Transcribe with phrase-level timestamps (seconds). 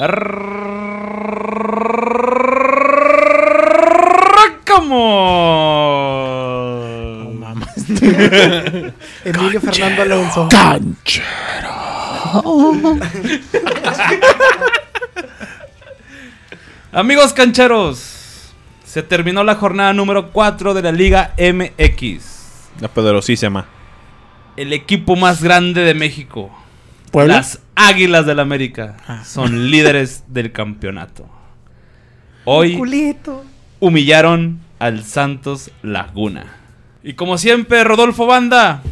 [0.00, 0.94] ¡Arrancamos!
[7.34, 7.74] Mamas.
[9.24, 10.48] Emilio Fernando Alonso.
[16.92, 22.70] Amigos cancheros, se terminó la jornada número 4 de la Liga MX.
[22.80, 23.66] La poderosísima.
[24.56, 26.50] El equipo más grande de México.
[27.10, 27.36] ¿Puebla?
[27.36, 29.24] Las Águilas del América Ah.
[29.24, 31.28] son líderes del campeonato.
[32.44, 32.80] Hoy
[33.80, 36.44] humillaron al Santos Laguna.
[37.02, 38.82] Y como siempre, Rodolfo Banda,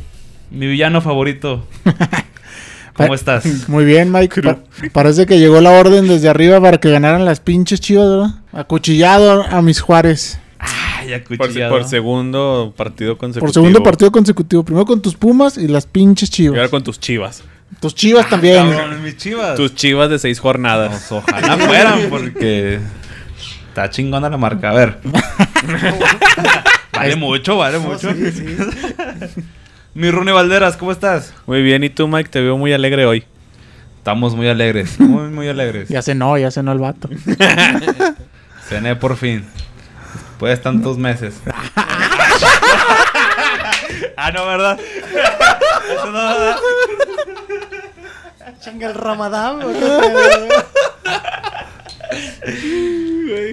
[0.50, 1.66] mi villano favorito.
[2.94, 3.68] ¿Cómo estás?
[3.68, 4.42] Muy bien, Mike.
[4.42, 4.58] Pa-
[4.92, 8.30] parece que llegó la orden desde arriba para que ganaran las pinches chivas, ¿verdad?
[8.52, 10.40] Acuchillado a mis Juárez.
[10.58, 11.70] Ay, Por, acuchillado.
[11.72, 13.46] por segundo partido consecutivo.
[13.46, 14.64] Por segundo partido consecutivo.
[14.64, 16.70] Primero con tus Pumas y las pinches Y ahora chivas.
[16.70, 17.44] con tus chivas.
[17.80, 18.70] Tus chivas también.
[18.70, 19.54] Cabrón, mis chivas.
[19.56, 21.06] Tus chivas de seis jornadas.
[21.08, 22.80] Pues ojalá fueran, porque
[23.68, 24.70] está chingona la marca.
[24.70, 24.98] A ver.
[26.92, 28.12] vale mucho, vale mucho.
[28.12, 28.56] Sí, sí.
[29.94, 31.34] Mi Rune Valderas, ¿cómo estás?
[31.46, 33.24] Muy bien, y tú, Mike, te veo muy alegre hoy.
[33.96, 35.88] Estamos muy alegres, muy, muy alegres.
[35.88, 37.08] Ya cenó, ya cenó el vato.
[38.68, 39.44] Cené por fin.
[40.14, 41.40] Después de tantos meses.
[44.16, 44.78] ah, no, ¿verdad?
[44.80, 46.56] Eso no, ¿verdad?
[48.70, 49.58] Chinga el ramadán.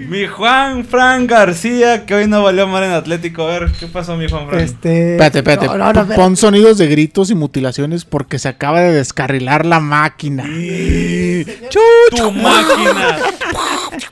[0.08, 3.44] Mi Juan Fran García, que hoy no valió mal en Atlético.
[3.48, 4.62] A ver, ¿qué pasó, mi Juan Fran?
[4.62, 5.14] Este.
[5.14, 5.68] Espérate, espérate.
[5.78, 6.16] No.
[6.16, 10.44] Pon sonidos de gritos y mutilaciones porque se acaba de descarrilar la máquina.
[10.46, 13.18] Tu máquina.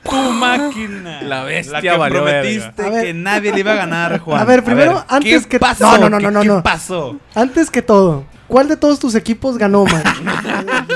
[0.02, 1.22] Tu máquina.
[1.22, 3.02] La bestia La que valió prometiste verga.
[3.02, 4.40] Que nadie le iba a ganar, Juan.
[4.40, 5.84] A ver, primero, antes ¿qué que- pasó?
[5.92, 6.62] No, no, no, ¿Qué- no, no, ¿Qué no.
[6.62, 7.16] pasó?
[7.34, 10.02] Antes que todo, ¿cuál de todos tus equipos ganó, man?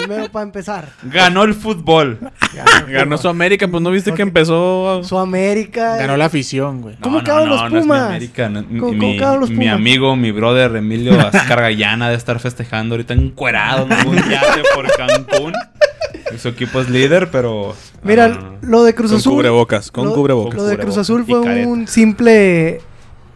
[0.09, 0.89] Primero para empezar.
[1.03, 2.19] Ganó el fútbol.
[2.89, 5.03] Ganó su América, pues no viste que empezó.
[5.05, 5.97] Su América.
[5.97, 6.97] Ganó la afición, güey.
[7.01, 8.03] ¿Cómo quedaron los es mi Pumas?
[8.03, 9.75] América, no- mi, ¿Cómo- mi- cómo quedaron los mi Pumas?
[9.75, 14.87] amigo, mi brother Emilio Azcar Gallana de estar festejando ahorita encuerado en un yate por
[14.97, 15.53] Cancún.
[16.35, 17.75] Y Su equipo es líder, pero...
[18.03, 18.59] Mira, ah, no, no.
[18.61, 19.33] lo de Cruz Con Azul.
[19.35, 20.55] cubrebocas, con lo- cubrebocas.
[20.57, 22.81] Lo de Cruz Azul fue un simple.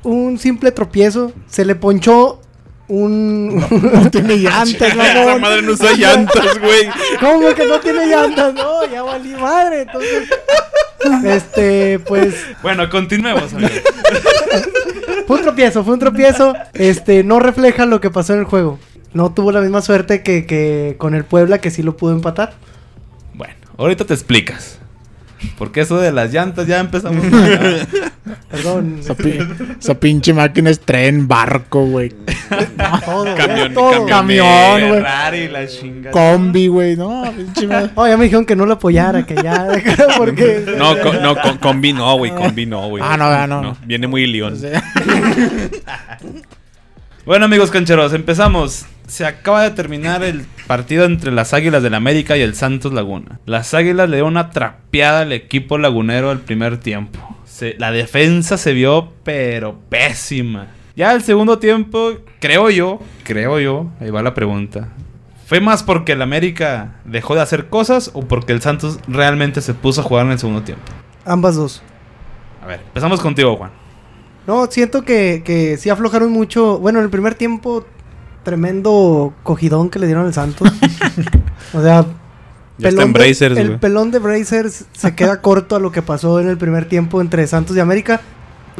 [0.04, 1.32] Un simple tropiezo.
[1.46, 2.41] Se le ponchó
[2.88, 3.56] un.
[3.92, 5.40] No tiene llantas, Esa mamón.
[5.40, 6.88] madre no usa llantas, güey.
[7.20, 8.54] ¿Cómo que no tiene llantas?
[8.54, 9.82] No, ya valí madre.
[9.82, 10.28] Entonces.
[11.24, 12.34] Este, pues.
[12.62, 13.52] Bueno, continuemos.
[13.54, 13.70] amigo.
[15.26, 16.52] Fue un tropiezo, fue un tropiezo.
[16.74, 18.78] Este, no refleja lo que pasó en el juego.
[19.14, 22.54] No tuvo la misma suerte que, que con el Puebla, que sí lo pudo empatar.
[23.34, 24.78] bueno, ahorita te explicas.
[25.58, 27.24] Porque eso de las llantas ya empezamos.
[27.24, 27.86] mal,
[28.50, 28.96] Perdón.
[29.00, 29.38] Esa, pi-
[29.80, 32.10] esa pinche máquina es tren, barco, güey.
[33.04, 34.06] todo, Camión, todo.
[34.06, 34.46] camión.
[34.80, 34.90] Güey.
[34.92, 36.10] Ferrari, la chingada.
[36.12, 36.96] Combi, güey.
[36.96, 39.68] No, pinche Oh, ya me dijeron que no lo apoyara, que ya,
[40.16, 40.64] porque...
[40.76, 42.30] No, no, con, combi no, güey.
[42.32, 43.02] Combi no, güey.
[43.06, 43.76] Ah, no, ah, no.
[43.84, 44.54] Viene muy león.
[44.54, 44.82] O sea,
[47.24, 48.84] Bueno, amigos cancheros, empezamos.
[49.06, 53.40] Se acaba de terminar el partido entre las Águilas del América y el Santos Laguna.
[53.44, 57.18] Las Águilas le dieron una trapeada al equipo lagunero al primer tiempo.
[57.44, 60.68] Se- la defensa se vio, pero pésima.
[60.96, 64.88] Ya el segundo tiempo, creo yo, creo yo, ahí va la pregunta.
[65.44, 69.74] ¿Fue más porque el América dejó de hacer cosas o porque el Santos realmente se
[69.74, 70.84] puso a jugar en el segundo tiempo?
[71.26, 71.82] Ambas dos.
[72.62, 73.72] A ver, empezamos contigo, Juan.
[74.46, 76.78] No, siento que, que sí aflojaron mucho.
[76.78, 77.84] Bueno, en el primer tiempo,
[78.42, 80.70] tremendo cogidón que le dieron al Santos.
[81.74, 82.04] o sea,
[82.78, 82.88] de-
[83.60, 87.20] el pelón de Brazers se queda corto a lo que pasó en el primer tiempo
[87.20, 88.20] entre Santos y América.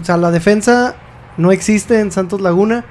[0.01, 0.97] O sea, la defensa
[1.37, 2.85] no existe en Santos Laguna.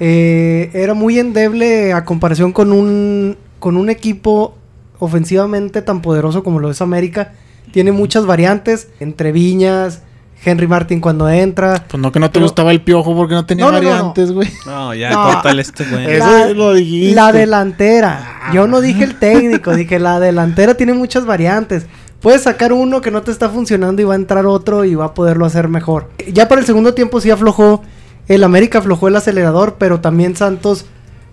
[0.00, 4.56] Eh, era muy endeble a comparación con un, con un equipo
[4.98, 7.32] ofensivamente tan poderoso como lo es América.
[7.72, 10.02] Tiene muchas variantes entre Viñas,
[10.44, 11.84] Henry Martin cuando entra.
[11.88, 13.84] pues no que no te Pero- gustaba el piojo porque no tenía No, no, no,
[13.84, 13.90] no.
[13.90, 14.48] variantes, güey.
[14.66, 15.24] No, ya, No.
[15.24, 16.10] córtale este, güey.
[16.12, 17.14] Eso La- lo dijiste.
[17.14, 18.50] La delantera.
[18.52, 21.86] Yo no dije el técnico, dije la delantera tiene muchas variantes.
[22.20, 25.06] Puedes sacar uno que no te está funcionando y va a entrar otro y va
[25.06, 26.08] a poderlo hacer mejor.
[26.32, 27.82] Ya para el segundo tiempo sí aflojó.
[28.28, 30.86] El América aflojó el acelerador, pero también Santos,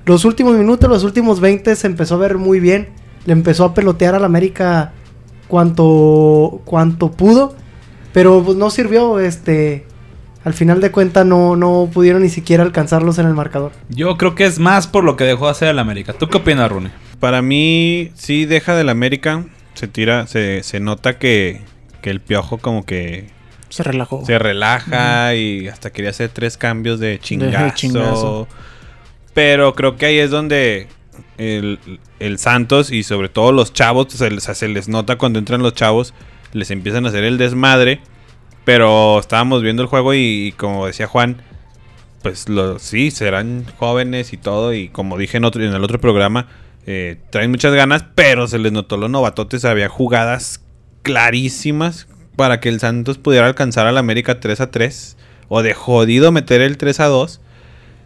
[0.06, 2.90] los últimos minutos, los últimos 20 se empezó a ver muy bien.
[3.26, 4.92] Le empezó a pelotear al América
[5.48, 7.56] cuanto, cuanto pudo.
[8.14, 9.86] Pero pues no sirvió, este...
[10.44, 13.74] Al final de cuentas no, no pudieron ni siquiera alcanzarlos en el marcador.
[13.90, 16.14] Yo creo que es más por lo que dejó de hacer el América.
[16.14, 16.90] ¿Tú qué opinas, Rune?
[17.20, 19.46] Para mí, sí deja del América.
[19.76, 21.62] Se tira, se, se nota que,
[22.02, 23.28] que el piojo como que
[23.70, 24.26] Se relajó.
[24.26, 27.76] se relaja y hasta quería hacer tres cambios de chingazo.
[27.76, 28.48] chingazo.
[29.36, 30.88] Pero creo que ahí es donde
[31.38, 31.78] el,
[32.20, 35.76] el Santos y sobre todo los chavos, se les, se les nota cuando entran los
[35.76, 36.16] chavos,
[36.54, 38.02] les empiezan a hacer el desmadre.
[38.64, 41.42] Pero estábamos viendo el juego y, como decía Juan,
[42.22, 44.74] pues lo, sí, serán jóvenes y todo.
[44.74, 46.48] Y como dije en, otro, el otro programa,
[46.86, 49.66] eh, traen muchas ganas, pero se les notó los novatotes.
[49.66, 50.62] Había jugadas
[51.02, 55.18] clarísimas para que el Santos pudiera alcanzar al América 3 a 3.
[55.48, 57.41] O de jodido meter el 3 a 2.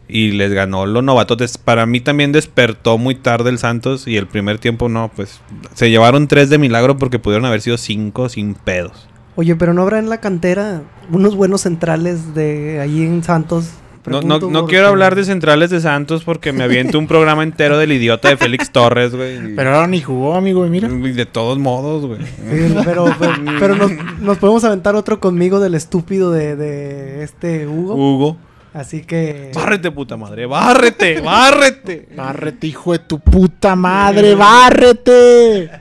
[0.08, 1.58] Y les ganó los novatotes.
[1.58, 4.08] Para mí también despertó muy tarde el Santos.
[4.08, 5.42] Y el primer tiempo no, pues
[5.74, 9.08] se llevaron 3 de milagro porque pudieron haber sido 5 sin pedos.
[9.36, 13.72] Oye, pero no habrá en la cantera unos buenos centrales de allí en Santos.
[14.06, 17.42] No, no, no porque- quiero hablar de centrales de Santos porque me aviento un programa
[17.42, 19.54] entero del idiota de Félix Torres, güey.
[19.54, 20.88] y- Pero ahora ni jugó, amigo, y mira.
[20.88, 22.22] de todos modos, güey.
[22.22, 23.92] Sí, pero, pero, pero nos,
[24.22, 27.96] nos podemos aventar otro conmigo del estúpido de, de este Hugo.
[27.96, 28.38] Hugo.
[28.76, 29.52] Así que.
[29.56, 30.46] Bárrete, puta madre.
[30.46, 32.10] Bárrete, bárrete.
[32.16, 35.72] Bárrete, hijo de tu puta madre, bárrete.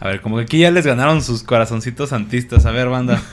[0.00, 2.66] A ver, como que aquí ya les ganaron sus corazoncitos santistas.
[2.66, 3.22] A ver, banda.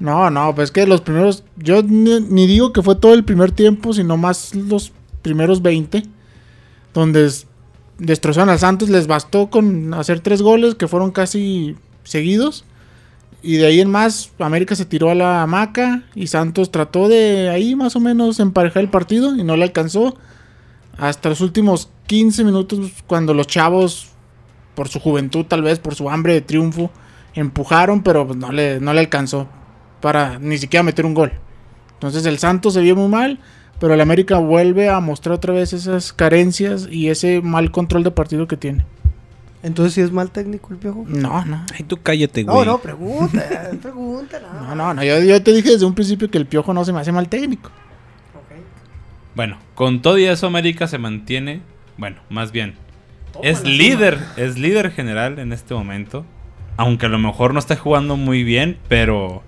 [0.00, 1.44] No, no, pues es que los primeros.
[1.56, 4.92] Yo ni, ni digo que fue todo el primer tiempo, sino más los
[5.22, 6.02] primeros 20.
[6.92, 7.46] Donde es-
[7.98, 8.88] destrozaron al Santos.
[8.88, 12.64] Les bastó con hacer tres goles que fueron casi seguidos.
[13.44, 16.02] Y de ahí en más, América se tiró a la hamaca.
[16.14, 19.36] Y Santos trató de ahí más o menos emparejar el partido.
[19.36, 20.16] Y no le alcanzó.
[20.96, 24.12] Hasta los últimos 15 minutos, cuando los chavos,
[24.74, 26.90] por su juventud, tal vez, por su hambre de triunfo,
[27.34, 29.48] empujaron, pero pues, no le, no le alcanzó
[30.00, 31.32] para ni siquiera meter un gol.
[31.94, 33.38] Entonces el Santos se vio muy mal,
[33.80, 38.10] pero el América vuelve a mostrar otra vez esas carencias y ese mal control de
[38.10, 38.84] partido que tiene.
[39.64, 41.04] Entonces, si es mal técnico el piojo?
[41.08, 41.64] No, no.
[41.76, 42.66] Ay, tú cállate, No, güey.
[42.66, 43.42] no, pregunta,
[43.82, 44.38] pregunta.
[44.40, 44.60] no.
[44.68, 45.02] No, no, no.
[45.02, 47.28] Yo, yo te dije desde un principio que el piojo no se me hace mal
[47.28, 47.70] técnico.
[48.36, 48.60] Ok.
[49.34, 51.62] Bueno, con todo y eso América se mantiene,
[51.96, 52.74] bueno, más bien,
[53.42, 56.24] es líder, es líder general en este momento.
[56.76, 59.42] Aunque a lo mejor no está jugando muy bien, pero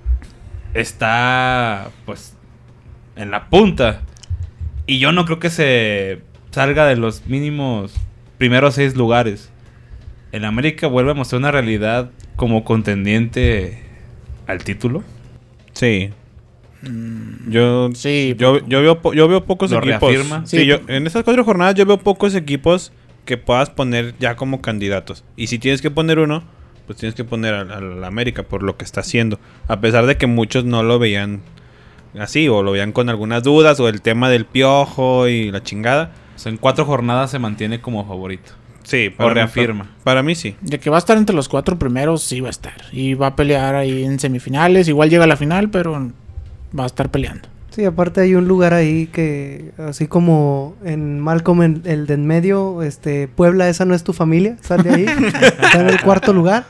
[0.75, 2.35] está pues
[3.17, 4.03] en la punta.
[4.87, 6.23] Y yo no creo que se
[6.53, 7.95] salga de los mínimos
[8.39, 9.51] primeros seis lugares.
[10.37, 13.83] El América vuelve a mostrar una realidad como contendiente
[14.47, 15.03] al título.
[15.73, 16.11] Sí.
[17.49, 20.01] Yo, Sí, yo, yo, veo, yo veo pocos ¿Lo equipos.
[20.13, 20.47] reafirma?
[20.47, 22.93] Sí, Sí, yo, en estas cuatro jornadas yo veo pocos equipos
[23.25, 25.25] que puedas poner ya como candidatos.
[25.37, 26.45] Y si tienes que poner uno,
[26.87, 29.41] pues tienes que poner al, al América por lo que está haciendo.
[29.69, 31.41] A pesar de que muchos no lo veían
[32.19, 36.13] así, o lo veían con algunas dudas, o el tema del piojo y la chingada.
[36.37, 38.53] O sea, en cuatro jornadas se mantiene como favorito.
[38.87, 39.91] Sí, O mí- reafirma.
[40.05, 40.55] Para mí sí.
[40.61, 42.75] De que va a estar entre los cuatro primeros, sí va a estar.
[42.93, 44.87] Y va a pelear ahí en semifinales.
[44.87, 46.13] Igual llega a la final, pero
[46.79, 47.49] va a estar peleando.
[47.71, 52.83] Sí, aparte hay un lugar ahí que, así como en Malcolm, el de en medio,
[52.83, 55.05] este, Puebla, esa no es tu familia, sal de ahí,
[55.61, 56.65] está en el cuarto lugar.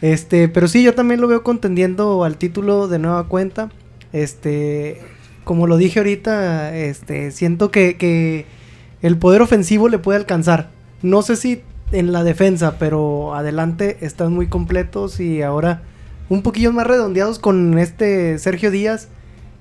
[0.00, 3.68] Este, pero sí, yo también lo veo contendiendo al título de nueva cuenta.
[4.12, 5.00] Este,
[5.44, 8.46] como lo dije ahorita, este, siento que, que
[9.02, 10.70] el poder ofensivo le puede alcanzar.
[11.02, 11.62] No sé si
[11.92, 15.82] en la defensa, pero adelante están muy completos y ahora
[16.28, 19.08] un poquillo más redondeados con este Sergio Díaz,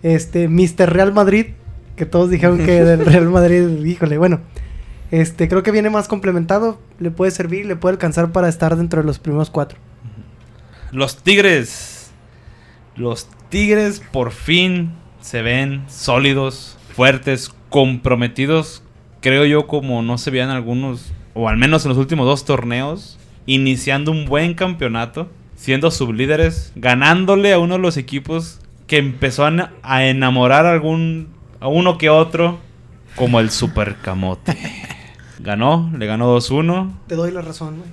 [0.03, 0.93] este Mr.
[0.93, 1.47] Real Madrid,
[1.95, 4.41] que todos dijeron que del Real Madrid, híjole, bueno,
[5.11, 9.01] este creo que viene más complementado, le puede servir, le puede alcanzar para estar dentro
[9.01, 9.79] de los primeros cuatro.
[10.91, 12.11] Los Tigres.
[12.95, 18.83] Los Tigres por fin se ven sólidos, fuertes, comprometidos.
[19.21, 23.17] Creo yo como no se veían algunos, o al menos en los últimos dos torneos,
[23.45, 29.51] iniciando un buen campeonato, siendo sublíderes, ganándole a uno de los equipos que empezó a,
[29.51, 31.27] na- a enamorar a algún,
[31.59, 32.59] a uno que otro,
[33.15, 34.57] como el Super Camote.
[35.39, 36.91] Ganó, le ganó 2-1.
[37.07, 37.89] Te doy la razón, güey.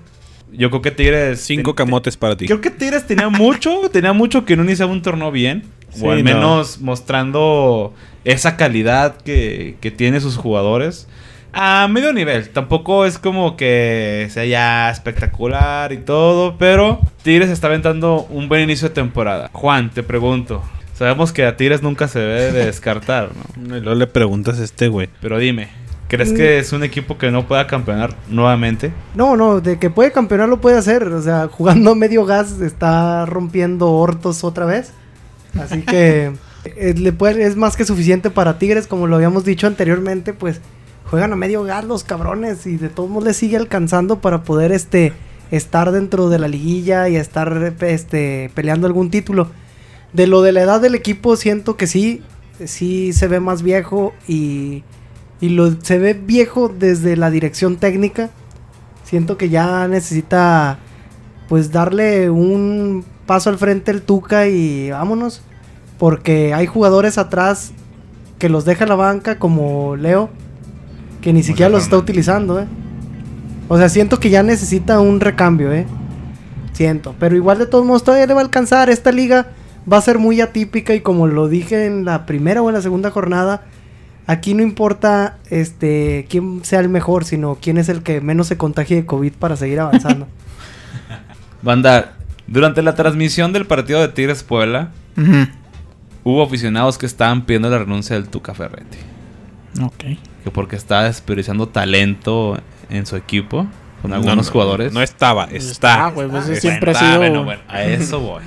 [0.58, 1.40] Yo creo que Tigres...
[1.40, 2.46] Cinco ten- camotes para ti.
[2.46, 5.64] Creo que Tigres tenía mucho, tenía mucho que no iniciaba un torneo bien.
[5.90, 6.24] Sí, o al no.
[6.24, 11.08] menos mostrando esa calidad que, que tiene sus jugadores.
[11.58, 12.50] A medio nivel.
[12.50, 16.58] Tampoco es como que sea ya espectacular y todo.
[16.58, 19.48] Pero Tigres está aventando un buen inicio de temporada.
[19.54, 20.62] Juan, te pregunto.
[20.92, 23.76] Sabemos que a Tigres nunca se debe de descartar, ¿no?
[23.78, 25.08] Y luego le preguntas a este güey.
[25.22, 25.68] Pero dime,
[26.08, 28.92] ¿crees que es un equipo que no pueda campeonar nuevamente?
[29.14, 31.04] No, no, de que puede campeonar lo puede hacer.
[31.04, 34.92] O sea, jugando a medio gas está rompiendo hortos otra vez.
[35.58, 36.32] Así que
[36.64, 40.60] eh, le puede- es más que suficiente para Tigres, como lo habíamos dicho anteriormente, pues
[41.10, 44.72] juegan a medio gas los cabrones y de todos modos les sigue alcanzando para poder
[44.72, 45.12] este
[45.50, 49.48] estar dentro de la liguilla y estar este peleando algún título.
[50.12, 52.22] De lo de la edad del equipo siento que sí,
[52.64, 54.82] sí se ve más viejo y
[55.40, 58.30] Y lo, se ve viejo desde la dirección técnica.
[59.04, 60.78] Siento que ya necesita
[61.48, 65.42] pues darle un paso al frente el Tuca y vámonos.
[65.98, 67.72] Porque hay jugadores atrás
[68.38, 70.30] que los deja la banca como Leo.
[71.26, 72.66] Que ni siquiera los está utilizando, eh.
[73.66, 75.84] O sea, siento que ya necesita un recambio, eh.
[76.72, 77.16] Siento.
[77.18, 78.90] Pero igual de todos modos todavía le va a alcanzar.
[78.90, 79.48] Esta liga
[79.92, 82.80] va a ser muy atípica y como lo dije en la primera o en la
[82.80, 83.64] segunda jornada,
[84.28, 88.56] aquí no importa este quién sea el mejor, sino quién es el que menos se
[88.56, 90.28] contagie de COVID para seguir avanzando.
[91.60, 92.14] Banda,
[92.46, 94.92] durante la transmisión del partido de Tigres Puebla,
[96.22, 98.98] hubo aficionados que estaban pidiendo la renuncia del Tuca Ferretti.
[99.82, 100.04] Ok.
[100.46, 102.56] Que porque estaba desperdiciando talento
[102.88, 103.66] en su equipo
[104.00, 104.92] con algunos No, no, jugadores.
[104.92, 106.10] No estaba, Está, está.
[106.10, 108.44] güey, pues, Está, siempre ha sido- bueno, bueno, a eso voy.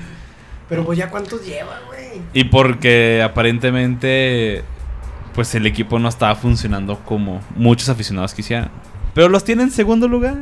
[0.70, 2.22] Pero pues ya cuántos lleva, güey.
[2.32, 4.64] Y porque aparentemente
[5.34, 8.70] pues el equipo no estaba funcionando como muchos aficionados quisieran.
[9.12, 10.36] Pero los tiene en segundo lugar.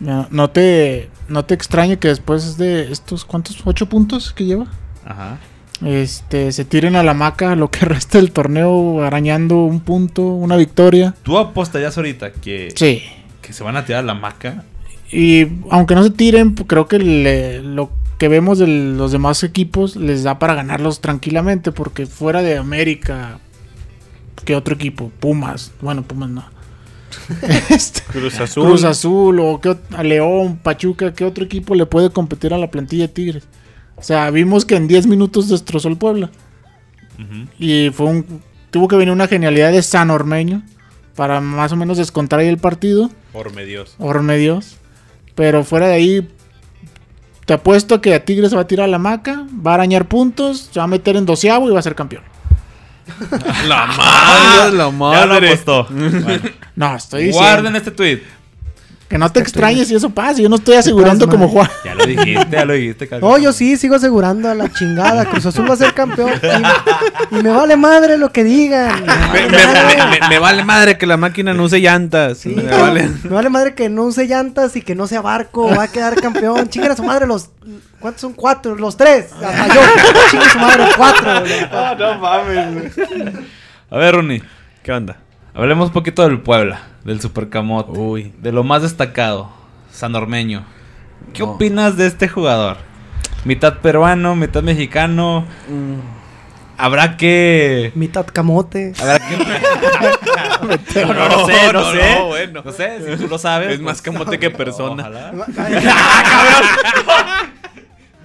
[0.00, 3.60] No, no te, no te extrañe que después de estos, ¿cuántos?
[3.64, 4.66] ¿Ocho puntos que lleva?
[5.06, 5.38] Ajá.
[5.84, 10.56] Este, se tiren a la maca lo que resta del torneo arañando un punto, una
[10.56, 11.14] victoria.
[11.22, 13.02] ¿Tú apostarías ahorita que, Sí.
[13.40, 14.64] que se van a tirar a la maca?
[15.10, 19.96] Y aunque no se tiren, creo que le- lo que vemos de los demás equipos
[19.96, 23.38] les da para ganarlos tranquilamente, porque fuera de América,
[24.44, 25.10] ¿qué otro equipo?
[25.20, 26.44] Pumas, bueno, Pumas no.
[27.70, 28.64] Este, Cruz Azul.
[28.66, 32.70] Cruz Azul o qué a León, Pachuca, ¿qué otro equipo le puede competir a la
[32.70, 33.44] plantilla de Tigres?
[34.00, 36.30] O sea, vimos que en 10 minutos destrozó el Puebla.
[37.58, 40.62] Y fue un, tuvo que venir una genialidad de San Ormeño
[41.14, 43.10] para más o menos descontar ahí el partido.
[43.34, 43.94] Orme Dios.
[43.98, 44.78] Orme Dios.
[45.34, 46.28] Pero fuera de ahí,
[47.44, 50.80] te apuesto que a Tigres va a tirar la maca, va a arañar puntos, se
[50.80, 52.22] va a meter en doceavo y va a ser campeón.
[53.66, 53.96] La madre,
[54.64, 55.48] la Ya lo madre.
[55.48, 55.86] apostó.
[55.90, 56.40] Bueno,
[56.76, 58.22] No, estoy diciendo guarden este tweet.
[59.10, 60.40] Que no te extrañes si eso pasa.
[60.40, 61.52] Yo no estoy asegurando como mal.
[61.52, 61.68] Juan.
[61.84, 63.08] Ya lo dijiste, ya lo dijiste.
[63.08, 63.28] cabrón.
[63.30, 65.24] No, yo sí, sigo asegurando a la chingada.
[65.26, 66.30] Cruz Azul va a ser campeón.
[67.32, 69.04] Y, y me vale madre lo que digan.
[69.32, 72.38] Me, me- me- me- me vale madre que la máquina no use llantas.
[72.38, 73.10] Sí, me no, vale.
[73.24, 75.68] me vale madre que no use llantas y que no sea barco.
[75.68, 76.68] Va a quedar campeón.
[76.68, 77.50] Chingan a su madre los.
[77.98, 78.32] ¿Cuántos son?
[78.34, 78.76] Cuatro.
[78.76, 79.32] Los tres.
[79.32, 79.80] Hasta yo.
[80.30, 81.30] Chingan a su madre cuatro.
[83.90, 84.40] A ver, Ronnie.
[84.84, 85.16] ¿Qué onda?
[85.54, 87.98] Hablemos un poquito del Puebla, del Supercamote.
[87.98, 88.32] Uy.
[88.38, 89.50] De lo más destacado,
[89.90, 90.64] San Ormeño.
[91.32, 91.52] ¿Qué No.
[91.52, 92.76] opinas de este jugador?
[93.44, 95.44] Mitad peruano, mitad mexicano.
[96.76, 97.92] Habrá que.
[97.94, 98.92] Mitad camote.
[99.00, 99.36] Habrá que.
[101.06, 102.14] no, no, no sé, no, no, sé.
[102.18, 102.62] no, bueno.
[102.64, 103.72] No sé, si tú lo sabes.
[103.72, 105.02] Es más camote que persona.
[105.02, 105.32] Ojalá.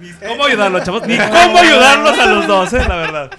[0.00, 1.06] Ni cómo ayudarlos, chavos.
[1.06, 3.30] Ni cómo ayudarlos a los dos, eh, la verdad.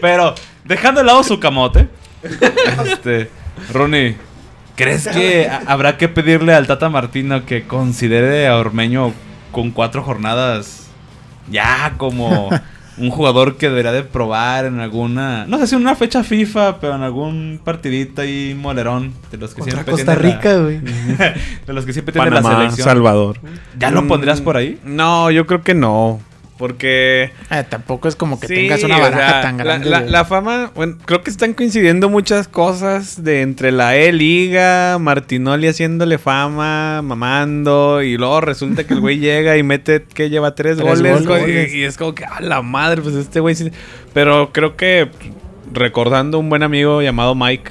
[0.00, 0.34] Pero,
[0.64, 1.88] dejando de lado su camote,
[2.22, 3.30] este,
[3.72, 4.16] Ronnie,
[4.76, 9.12] ¿crees que ha- habrá que pedirle al Tata Martino que considere a Ormeño
[9.52, 10.86] con cuatro jornadas
[11.50, 12.50] ya como
[12.98, 16.80] un jugador que debería de probar en alguna, no sé si en una fecha FIFA,
[16.80, 20.78] pero en algún partidito ahí molerón de los que Contra siempre Costa tiene Rica, güey.
[21.66, 22.84] de los que siempre tiene la selección.
[22.84, 23.38] Salvador.
[23.78, 24.80] ¿Ya lo Mm, pondrías por ahí?
[24.84, 26.20] No, yo creo que no.
[26.58, 27.30] Porque.
[27.50, 29.88] Eh, tampoco es como que Sí, tengas una o baraja sea, tan grande.
[29.88, 36.18] La, fama, bueno, creo que están coincidiendo muchas cosas de entre la E-Liga, Martinoli haciéndole
[36.18, 41.00] fama, mamando, y luego resulta que el güey llega y mete, que lleva tres, Tres
[41.00, 41.72] goles, goles.
[41.72, 43.70] Y, y es como que, a la madre, pues este güey sí.
[44.12, 45.08] Pero creo que,
[45.72, 47.70] recordando un buen amigo llamado Mike,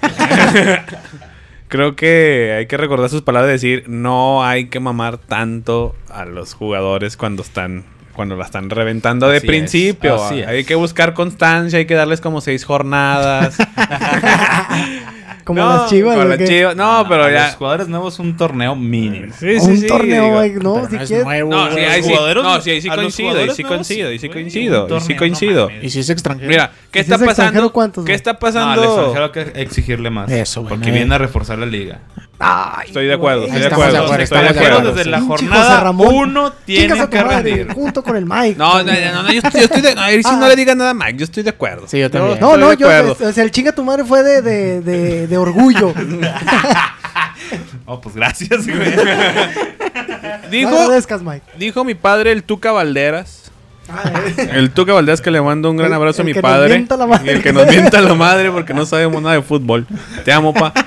[1.68, 6.24] creo que hay que recordar sus palabras de decir, no hay que mamar tanto a
[6.24, 10.22] los jugadores cuando están cuando la están reventando de Así es, principio.
[10.24, 10.46] así es.
[10.46, 13.56] Hay que buscar constancia, hay que darles como seis jornadas.
[15.44, 16.16] Como No, las chivas.
[16.16, 16.74] con ¿o las chivas.
[16.74, 17.48] No, A pero ya.
[17.48, 19.30] Los jugadores nuevos un torneo mínimo.
[19.38, 20.62] Sí, un torneo, digo.
[20.62, 21.22] no, si quieres.
[21.24, 24.18] nuevo, No, sí, ahí sí, jugadores- no, sí, ahí sí coincido, ahí sí coincido, ahí
[24.18, 25.68] sí coincido, ahí sí coincido.
[25.82, 26.48] Y si es extranjero.
[26.48, 27.72] Mira, ¿qué ¿Y está pasando?
[28.06, 28.82] ¿Qué está No, al pasando?
[28.84, 30.30] extranjero hay que exigirle más.
[30.30, 32.00] Eso, güey, Porque viene a reforzar la liga.
[32.38, 33.92] Ay, Estoy de acuerdo, estoy de acuerdo.
[33.92, 34.92] de acuerdo, estoy de acuerdo.
[34.92, 37.72] desde la jornada uno Chingas tiene a que rendir.
[37.72, 38.56] Junto con el Mike.
[38.58, 40.48] No, no, no, no, yo, estoy, yo estoy de, a ver si no Ah.
[40.48, 41.86] le diga nada a Mike, yo estoy de acuerdo.
[41.86, 42.40] Sí, yo también.
[42.40, 45.94] No, no, yo, o sea, el chinga tu madre fue de, de, de, de orgullo.
[47.86, 48.80] Oh, pues gracias, güey.
[50.50, 51.42] Dijo, No agradezcas, Mike.
[51.58, 53.52] dijo mi padre el Tuca Valderas.
[53.88, 56.40] Ay, El Tuca Valderas que le mando un gran El- abrazo a el mi que
[56.40, 56.68] nos padre.
[56.70, 57.26] mienta la madre.
[57.26, 59.86] Y el que nos mienta la madre porque no sabemos nada de fútbol.
[60.24, 60.72] Te amo, pa.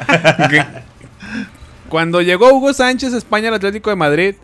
[1.90, 4.36] Cuando llegó Hugo Sánchez a España al Atlético de Madrid,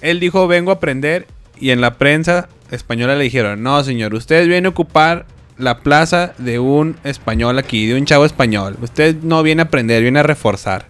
[0.00, 1.26] él dijo, vengo a aprender.
[1.58, 5.26] Y en la prensa española le dijeron, no, señor, usted viene a ocupar
[5.58, 8.76] la plaza de un español aquí, de un chavo español.
[8.82, 10.86] Usted no viene a aprender, viene a reforzar.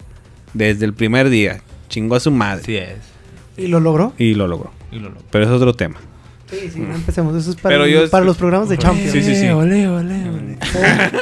[0.53, 1.61] Desde el primer día.
[1.89, 2.63] Chingó a su madre.
[2.63, 2.97] Así es.
[3.55, 4.13] ¿Y lo logró?
[4.17, 4.71] Y lo logró.
[4.91, 5.21] Y lo logró.
[5.31, 5.97] Pero es otro tema.
[6.49, 7.35] Sí, sí, no empecemos.
[7.35, 9.11] Eso es para, Pero yo- para los programas de Champions.
[9.11, 9.47] Sí, sí, sí.
[9.49, 10.57] Ole, ole, ole.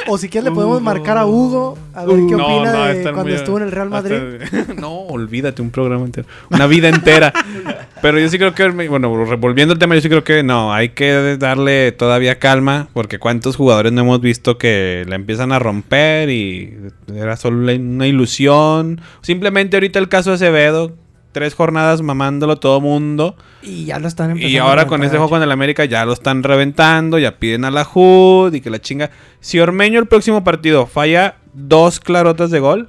[0.06, 2.84] O, o si quieres le podemos marcar a Hugo a ver qué No, opina no,
[2.86, 4.16] de cuando muy- estuvo en el Real Madrid.
[4.42, 6.28] hasta- no, olvídate un programa entero.
[6.50, 7.32] Una vida entera.
[8.02, 10.90] Pero yo sí creo que, bueno, volviendo al tema, yo sí creo que no, hay
[10.90, 16.28] que darle todavía calma, porque cuántos jugadores no hemos visto que la empiezan a romper
[16.30, 16.76] y
[17.14, 19.00] era solo una ilusión.
[19.22, 20.94] Simplemente ahorita el caso de Acevedo,
[21.36, 23.36] tres jornadas mamándolo todo mundo.
[23.60, 26.14] Y ya lo están empezando Y ahora con ese juego con el América ya lo
[26.14, 29.10] están reventando, ya piden a la HUD y que la chinga.
[29.40, 32.88] Si Ormeño el próximo partido falla dos clarotas de gol,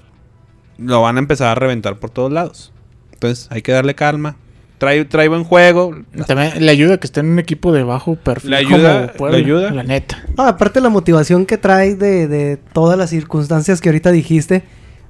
[0.77, 2.72] lo van a empezar a reventar por todos lados.
[3.12, 4.38] Entonces hay que darle calma.
[4.77, 5.94] Trae, trae buen juego.
[6.25, 8.51] También le ayuda que esté en un equipo de bajo perfil.
[8.51, 9.72] Le ayuda, como le ayuda.
[9.72, 10.24] La neta.
[10.38, 14.63] No, aparte la motivación que trae de, de todas las circunstancias que ahorita dijiste.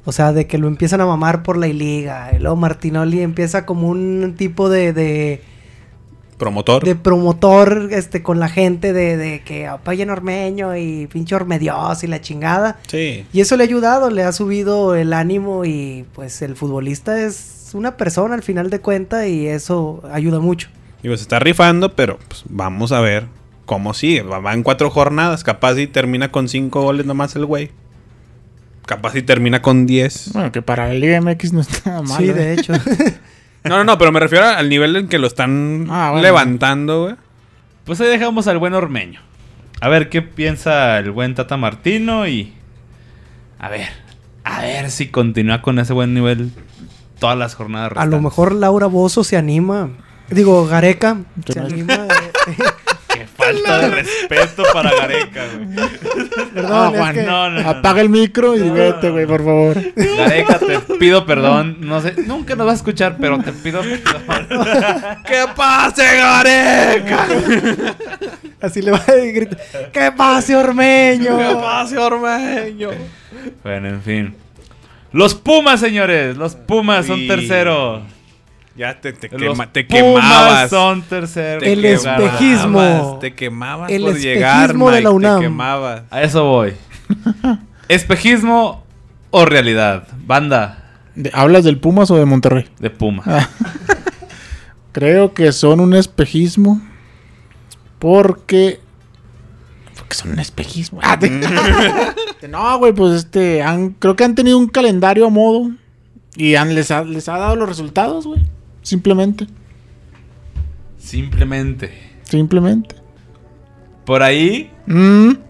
[0.08, 2.32] O sea, de que lo empiezan a mamar por la liga.
[2.34, 5.42] Y luego Martinoli empieza como un tipo de, de,
[6.38, 6.82] Promotor.
[6.82, 12.06] de promotor este, con la gente de, de que apoyen a Ormeño y pinche Ormedios
[12.06, 12.80] y la chingada.
[12.88, 13.26] Sí.
[13.34, 17.72] Y eso le ha ayudado, le ha subido el ánimo y pues el futbolista es
[17.74, 20.70] una persona al final de cuenta y eso ayuda mucho.
[21.04, 23.26] Digo, se está rifando, pero pues, vamos a ver
[23.66, 24.22] cómo sigue.
[24.22, 25.44] Va en cuatro jornadas.
[25.44, 27.72] Capaz y termina con cinco goles nomás el güey.
[28.88, 30.32] Capaz y termina con diez.
[30.34, 32.18] Bueno, que para la Liga MX no está mal.
[32.18, 32.34] sí, ¿eh?
[32.34, 32.74] de hecho.
[33.64, 36.24] No, no, no, pero me refiero al nivel en que lo están Ah, bueno.
[36.24, 37.16] levantando, güey.
[37.84, 39.20] Pues ahí dejamos al buen Ormeño.
[39.82, 42.54] A ver qué piensa el buen Tata Martino y.
[43.60, 43.88] A ver.
[44.46, 46.52] A ver si continúa con ese buen nivel
[47.20, 49.90] todas las jornadas A lo mejor Laura Bozo se anima.
[50.30, 52.08] Digo, Gareca ¿Qué se anima.
[53.54, 55.90] Falta de respeto para Gareca, güey.
[56.54, 57.70] Perdón, es Juan, que- No, no, no.
[57.70, 59.78] Apaga el micro y vete, güey, por favor.
[59.96, 61.78] Gareca, te pido perdón.
[61.82, 63.82] No sé, nunca nos vas a escuchar, pero te pido
[64.28, 64.68] perdón.
[65.26, 67.28] ¡Que pase, Gareca!
[68.62, 69.60] Así le va a gritar.
[69.92, 71.38] ¡Que pase Ormeño!
[71.38, 72.90] ¡Que pase, Ormeño!
[73.64, 74.36] Bueno, en fin.
[75.12, 76.36] Los Pumas, señores.
[76.38, 78.02] Los Pumas son terceros.
[78.78, 80.70] Ya te, te, quema- te Pumas quemabas.
[80.70, 81.64] son terceros.
[81.64, 83.18] Te El quemabas, espejismo.
[83.20, 85.40] Te quemabas El por espejismo llegar, de Mike, la UNAM.
[85.40, 86.02] Te quemabas.
[86.12, 86.74] A eso voy.
[87.90, 88.84] ¿Espejismo
[89.32, 90.08] o realidad?
[90.26, 90.84] Banda
[91.16, 92.66] De- ¿Hablas del Pumas o de Monterrey?
[92.80, 93.24] de Puma.
[93.26, 93.50] Ah.
[94.92, 96.82] Creo que son un espejismo.
[98.00, 98.80] Porque.
[99.98, 101.00] Porque son un espejismo.
[101.04, 101.30] Ah, te-
[102.50, 103.64] no, güey, pues este.
[103.64, 105.72] Han, creo que han tenido un calendario a modo.
[106.36, 108.42] Y han, les, ha, les ha dado los resultados, güey.
[108.88, 109.46] Simplemente.
[110.98, 111.92] Simplemente.
[112.24, 112.96] Simplemente.
[114.06, 114.72] Por ahí.
[114.86, 115.32] Mm.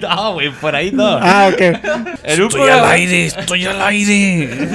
[0.00, 1.04] No, güey, por ahí no.
[1.20, 1.60] Ah, ok.
[2.42, 4.68] Un programa- aire, estoy al aire.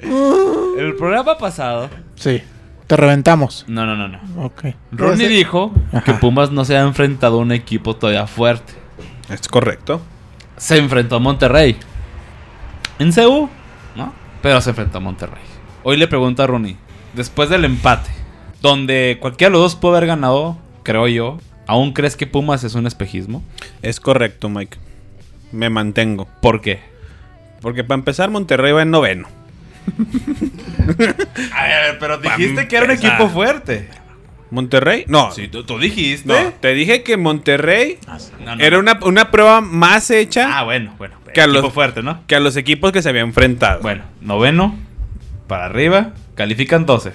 [0.78, 1.88] El programa pasado.
[2.16, 2.42] Sí.
[2.86, 3.64] Te reventamos.
[3.68, 4.18] No, no, no, no.
[4.44, 4.64] Ok.
[4.92, 5.72] Ronnie dijo
[6.04, 6.14] que.
[6.14, 8.72] Pumas no se ha enfrentado a un equipo todavía fuerte.
[9.28, 10.00] Es correcto.
[10.56, 11.76] Se enfrentó a Monterrey.
[12.98, 13.48] En CU.
[14.42, 15.42] Pero se enfrentó a Monterrey.
[15.84, 16.76] Hoy le pregunto a Ronnie,
[17.14, 18.10] después del empate,
[18.60, 22.74] donde cualquiera de los dos pudo haber ganado, creo yo, ¿aún crees que Pumas es
[22.74, 23.42] un espejismo?
[23.82, 24.78] Es correcto, Mike.
[25.52, 26.26] Me mantengo.
[26.40, 26.80] ¿Por qué?
[27.60, 29.28] Porque para empezar, Monterrey va en noveno.
[31.54, 33.14] A ver, pero dijiste que era un empezar.
[33.14, 33.88] equipo fuerte.
[34.52, 35.04] ¿Monterrey?
[35.08, 35.32] No.
[35.32, 36.28] Sí, tú, tú dijiste.
[36.28, 37.98] No, te dije que Monterrey
[38.44, 38.62] No, no.
[38.62, 41.16] era una, una prueba más hecha Ah, bueno, bueno.
[41.32, 42.20] Que a los- fuerte, ¿no?
[42.26, 43.80] que a los equipos que se habían enfrentado.
[43.80, 44.78] Bueno, noveno,
[45.46, 47.12] para arriba, califican 12.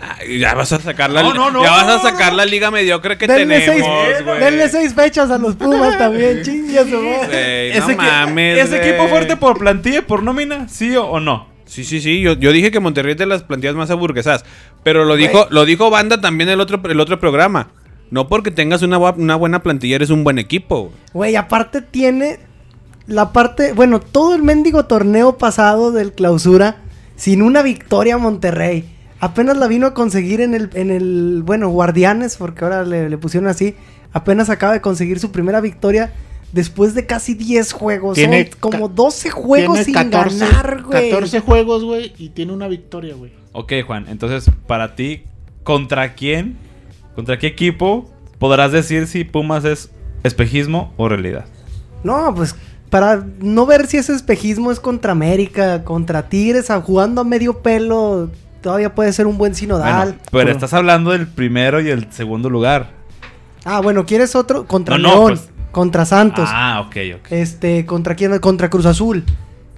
[0.00, 2.70] Ay, ya vas a sacar la No, no, no, ya vas a sacar la liga
[2.70, 4.38] mediocre que Denle seis, tenemos, güey.
[4.40, 6.86] denle seis fechas a los Pumas también, chingas,
[7.30, 10.68] ¿Ese, mames, ¿Ese equipo fuerte por plantilla, por nómina?
[10.68, 11.49] ¿Sí o, o no?
[11.70, 12.20] Sí, sí, sí.
[12.20, 14.44] Yo, yo dije que Monterrey es de las plantillas más aburguesadas.
[14.82, 17.68] Pero lo dijo, lo dijo Banda también el otro, el otro programa.
[18.10, 20.80] No porque tengas una, una buena plantilla eres un buen equipo.
[20.80, 20.94] güey.
[21.12, 22.40] Güey, aparte tiene
[23.06, 26.78] la parte, bueno, todo el mendigo torneo pasado del clausura
[27.14, 28.84] sin una victoria a Monterrey.
[29.20, 33.16] Apenas la vino a conseguir en el, en el bueno, Guardianes, porque ahora le, le
[33.16, 33.76] pusieron así.
[34.12, 36.12] Apenas acaba de conseguir su primera victoria
[36.52, 38.14] después de casi 10 juegos.
[38.16, 41.10] Tiene Son como ca- 12 juegos sin Tiene 14, ganar, güey.
[41.10, 43.32] 14 juegos, güey, y tiene una victoria, güey.
[43.52, 44.06] Ok, Juan.
[44.08, 45.22] Entonces, para ti,
[45.64, 46.56] ¿contra quién?
[47.14, 49.90] ¿Contra qué equipo podrás decir si Pumas es
[50.22, 51.44] espejismo o realidad?
[52.04, 52.54] No, pues
[52.88, 57.58] para no ver si ese espejismo es contra América, contra Tigres, a- jugando a medio
[57.62, 58.30] pelo,
[58.62, 60.08] todavía puede ser un buen sinodal.
[60.32, 62.90] Bueno, pero estás hablando del primero y el segundo lugar.
[63.64, 64.66] Ah, bueno, ¿quieres otro?
[64.66, 66.48] Contra No, no, pues- contra Santos.
[66.52, 67.26] Ah, ok, ok.
[67.32, 68.38] Este, ¿contra quién?
[68.38, 69.24] Contra Cruz Azul.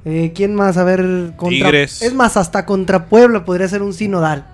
[0.04, 0.76] Eh, ¿Quién más?
[0.78, 1.48] A ver, contra...
[1.68, 2.02] Tigres.
[2.02, 4.46] Es más, hasta contra Puebla podría ser un sinodal.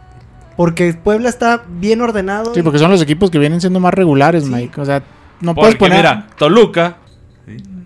[0.56, 2.52] Porque Puebla está bien ordenado.
[2.52, 4.50] Sí, y- porque son los equipos que vienen siendo más regulares, Sí.
[4.50, 4.80] Mike.
[4.80, 5.02] O sea,
[5.40, 5.98] no puedes poner.
[5.98, 6.96] mira, Toluca.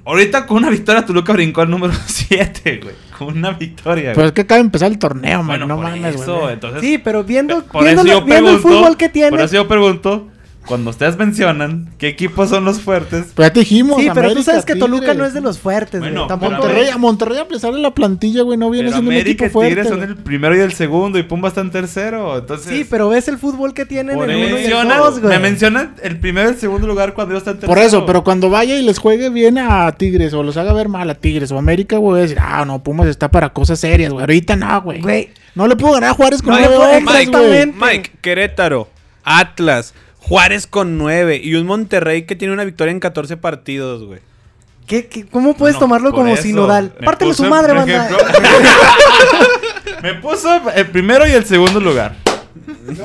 [0.05, 2.95] Ahorita con una victoria Toluca brincó al número 7, güey.
[3.17, 4.27] Con una victoria, Pero güey.
[4.29, 5.45] es que acaba de empezar el torneo.
[5.45, 6.53] Bueno, no mames, güey.
[6.55, 6.81] entonces...
[6.81, 9.31] Sí, pero viendo, por viendo, eso la- yo viendo el fútbol que tiene.
[9.31, 10.27] Por eso yo pregunto,
[10.67, 14.01] cuando ustedes mencionan qué equipos son los fuertes, Pero ya te dijimos.
[14.01, 15.19] Sí, pero tú sabes que Toluca Tigres.
[15.19, 16.13] no es de los fuertes, güey.
[16.13, 18.99] Bueno, Tampoco pero Monterrey, a Monterrey, a pesar de la plantilla, güey, no viene pero
[18.99, 19.71] siendo un América equipo y fuerte.
[19.75, 20.09] Tigres son güey.
[20.11, 22.39] el primero y el segundo y Pumba está en tercero.
[22.39, 25.21] Entonces, Sí, pero ves el fútbol que tienen por el uno y el mencionan- dos,
[25.21, 25.33] güey.
[25.33, 27.75] me mencionan el primero y el segundo lugar cuando yo está en tercero.
[27.75, 30.89] Por eso, pero cuando vaya y les juegue bien a Tigres o los haga ver
[30.89, 33.81] mal a Tigres o América, güey, voy a decir, ah, no, Pumas está para cosas
[33.81, 34.23] serias, güey.
[34.23, 35.01] Ahorita no, güey.
[35.01, 37.45] Güey, No le puedo ganar a Juárez con No, nueve hombres, Mike, güey.
[37.47, 37.77] exactamente.
[37.79, 38.89] Mike, Querétaro,
[39.25, 44.21] Atlas, Juárez con 9 y un Monterrey que tiene una victoria en 14 partidos, güey.
[44.87, 46.91] ¿qué, qué- cómo puedes No, tomarlo como eso, sinodal?
[47.05, 48.09] Pártele su madre, banda.
[50.03, 52.17] Me puso el primero y el segundo lugar.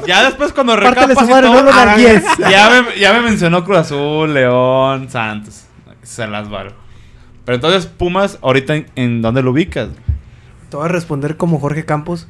[0.05, 2.23] Ya después cuando Pártele recapas no lo ah, nargues.
[2.51, 5.63] ya, me, ya me mencionó Cruz Azul, León, Santos.
[6.03, 6.73] Se las varo.
[7.45, 9.89] Pero entonces, Pumas, ahorita en, en dónde lo ubicas?
[10.69, 12.27] Te voy a responder como Jorge Campos.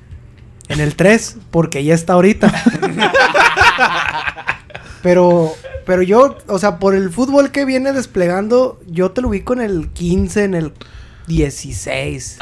[0.70, 2.54] En el 3, porque ya está ahorita.
[5.02, 5.54] pero,
[5.86, 9.62] pero yo, o sea, por el fútbol que viene desplegando, yo te lo ubico en
[9.62, 10.74] el 15, en el
[11.28, 12.38] 16.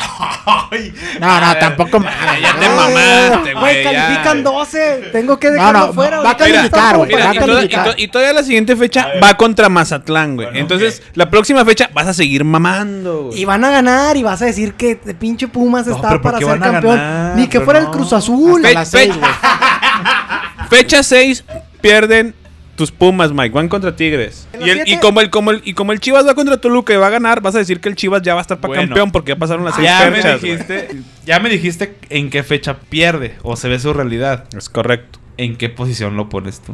[1.19, 1.99] No, no, tampoco.
[2.03, 5.09] Ya, ya te mamaste, Güey, califican 12.
[5.11, 6.19] Tengo que No, dejarlo no, fuera.
[6.19, 7.85] va a calificar, güey, y, toda- y calificar.
[7.85, 10.47] to- y todavía la siguiente fecha va contra Mazatlán, güey.
[10.47, 13.41] Bueno, Entonces, la próxima fecha vas a seguir mamando, güey.
[13.41, 16.21] Y van a ganar y vas a decir que de pinche Pumas No, está pero
[16.21, 16.95] ¿por para ser campeón.
[16.95, 17.35] ganar?
[17.37, 17.85] Ni que Pero fuera no.
[17.87, 18.63] el Cruz Azul.
[18.65, 19.31] Hasta fe- seis, güey.
[20.69, 21.43] Fecha 6,
[21.81, 22.35] pierden
[22.75, 23.53] tus Pumas, Mike.
[23.53, 24.47] Van contra Tigres.
[24.53, 26.57] En Y, el- y siete- como el, como el, y como el Chivas va contra
[26.57, 28.57] Toluca y va a ganar, vas a decir que el Chivas ya va a estar
[28.59, 28.83] para Bueno.
[28.89, 30.89] campeón porque ya pasaron las seis Ya me, dijiste,
[31.25, 34.45] ya me dijiste en qué fecha pierde o se ve su realidad.
[34.57, 35.19] Es correcto.
[35.37, 36.73] ¿En qué posición lo pones tú?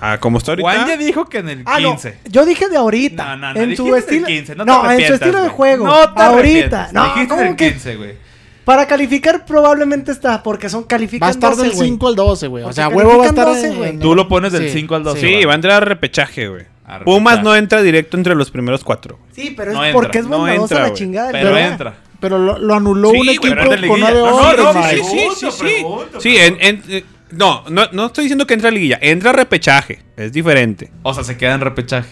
[0.00, 0.70] Ah, como está ahorita.
[0.70, 1.90] Juan ya dijo que en el Ah, no.
[1.92, 2.18] 15.
[2.28, 3.24] Yo dije de ahorita.
[3.24, 4.26] No, no, no, en su estilo.
[4.26, 5.86] el 15, no No, te en su estilo de juego.
[5.86, 6.90] No te ahorita.
[6.92, 7.68] No, dijiste ¿cómo el que?
[7.70, 8.26] 15, güey.
[8.66, 11.88] Para calificar probablemente está, porque son califican Va a estar 12, del güey.
[11.88, 12.62] 5 al 12, güey.
[12.64, 13.90] O Porque sea, huevo va a califican estar 12, güey.
[13.90, 15.20] en- Tú lo pones del Sí, 5 al 12.
[15.20, 16.64] Sí, va a entrar a repechaje, güey.
[16.84, 17.42] A Pumas repechaje.
[17.44, 19.18] no entra directo entre los primeros cuatro.
[19.32, 20.98] Sí, pero es No entra, porque es no bondadosa entra, la güey.
[20.98, 21.30] chingada.
[21.32, 21.94] Pero entra.
[22.18, 24.14] Pero lo, lo anuló Sí, un güey, equipo pero es de con liguilla.
[24.14, 25.04] No, no, no, Mike.
[25.04, 25.46] sí, sí.
[25.52, 25.58] Sí.
[25.64, 29.30] pregunto, Sí, en, en- eh, no, no, no estoy diciendo que entra a liguilla, entra
[29.30, 30.90] a repechaje, es diferente.
[31.04, 32.10] O sea, se queda en repechaje.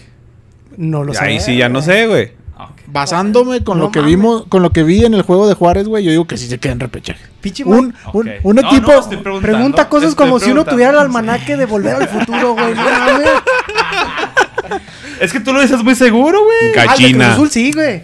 [0.77, 1.21] No lo sé.
[1.23, 2.31] Ahí sí ya no sé, güey.
[2.57, 2.69] Ah.
[2.87, 4.15] Basándome con No lo que mames.
[4.15, 6.47] vimos, con lo que vi en el juego de Juárez, güey, yo digo que sí
[6.47, 7.19] se queda en repechaje.
[7.65, 8.91] Un, un, equipo.
[9.23, 12.73] no, Pregunta cosas estoy como si uno tuviera el almanaque de volver al futuro, güey.
[15.19, 16.55] Es que tú lo dices muy seguro, güey.
[16.57, 17.33] Ah, el de Cruz Gallina.
[17.33, 18.03] Azul sí, güey.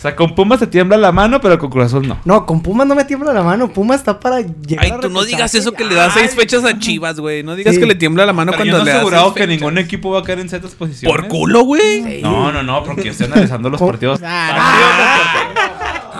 [0.00, 2.16] O sea, con Pumas te tiembla la mano, pero con Cruz Azul no.
[2.24, 3.68] No, con Pumas no me tiembla la mano.
[3.70, 6.64] Pumas está para llegar Ay, a tú no digas eso que le da seis fechas
[6.64, 7.42] a Chivas, güey.
[7.42, 7.80] No digas Sí.
[7.82, 9.60] que le tiembla la mano Pero yo cuando no le das asegurado seis que fechas.
[9.60, 11.14] ningún equipo va a caer en ciertas posiciones.
[11.14, 12.22] Por culo, güey.
[12.22, 14.20] No, no, no, porque estoy analizando los Con- partidos.
[14.24, 15.50] Ah,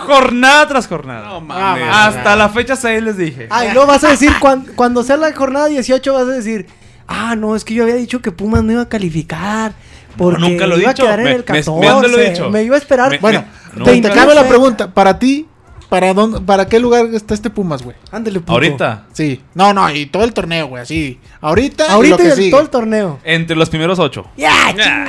[0.05, 1.27] Jornada tras jornada.
[1.27, 1.83] No mames.
[1.91, 3.47] Hasta la fecha 6 les dije.
[3.49, 6.67] Ah, y luego vas a decir, cuan- cuando sea la jornada 18, vas a decir,
[7.07, 9.73] ah, no, es que yo había dicho que Pumas no iba a calificar.
[10.17, 11.03] Porque nunca lo he iba dicho.
[11.03, 11.71] a quedar en Me- el me- 14.
[11.79, 12.49] me- ¿dónde lo he dicho?
[12.49, 13.11] Me iba a esperar.
[13.11, 14.93] Me- Bueno, No, te, te cabe la pregunta.
[14.93, 15.47] Para ti,
[15.89, 17.95] ¿para dónde, para qué lugar está este Pumas, güey?
[18.11, 18.53] Ándale, puto.
[18.53, 19.41] Ahorita, Sí.
[19.53, 21.19] No, no, y todo el torneo, güey, así.
[21.41, 22.51] Ahorita, y lo Ahorita que y el- sigue.
[22.51, 23.19] todo el torneo.
[23.23, 24.25] entre los primeros 8.
[24.37, 24.69] Ya, Ah.
[24.71, 25.07] chinga,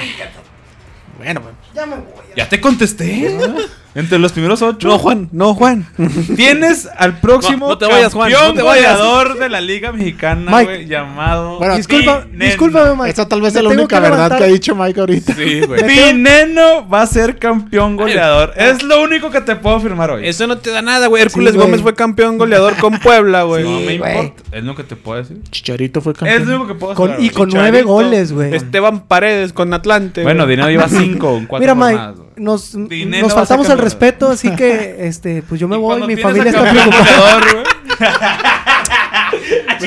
[1.19, 1.55] Bueno, pues.
[1.75, 2.05] ya me voy.
[2.37, 3.37] Ya te contesté.
[3.95, 4.89] Entre los primeros 8.
[4.89, 5.87] No, Juan, no, Juan.
[6.37, 8.97] Tienes al próximo No, no te vayas, Juan, campeón no te vayas.
[8.99, 10.65] goleador de la Liga Mexicana, Mike.
[10.65, 13.11] güey, llamado Bueno, Disculpa, discúlpame, Mike.
[13.11, 15.35] Esa tal vez es la única que verdad que ha dicho Mike ahorita.
[15.35, 15.83] Sí, güey.
[15.87, 18.55] Dineno va a ser campeón goleador.
[18.57, 20.27] Es lo único que te puedo afirmar hoy.
[20.27, 21.23] Eso no te da nada, güey.
[21.23, 21.59] Hércules Sí.
[21.59, 23.65] Gómez fue campeón goleador con Puebla, güey.
[23.65, 24.43] no me importa.
[24.53, 25.39] Es lo que te puedo decir.
[25.51, 26.49] Chicharito fue Es campeón.
[26.49, 28.55] lo único que puedo Con- asegurar, y con nueve goles, güey.
[28.55, 30.23] Esteban Paredes con Atlante.
[30.23, 30.47] Bueno.
[30.47, 32.22] Dinero lleva 5 en 4 Mira, Mike.
[32.37, 36.17] Nos, Dinero nos faltamos al respeto, así que, este, pues yo me Y voy, mi
[36.17, 37.41] familia está preocupada.
[39.67, 39.87] Ah, Tú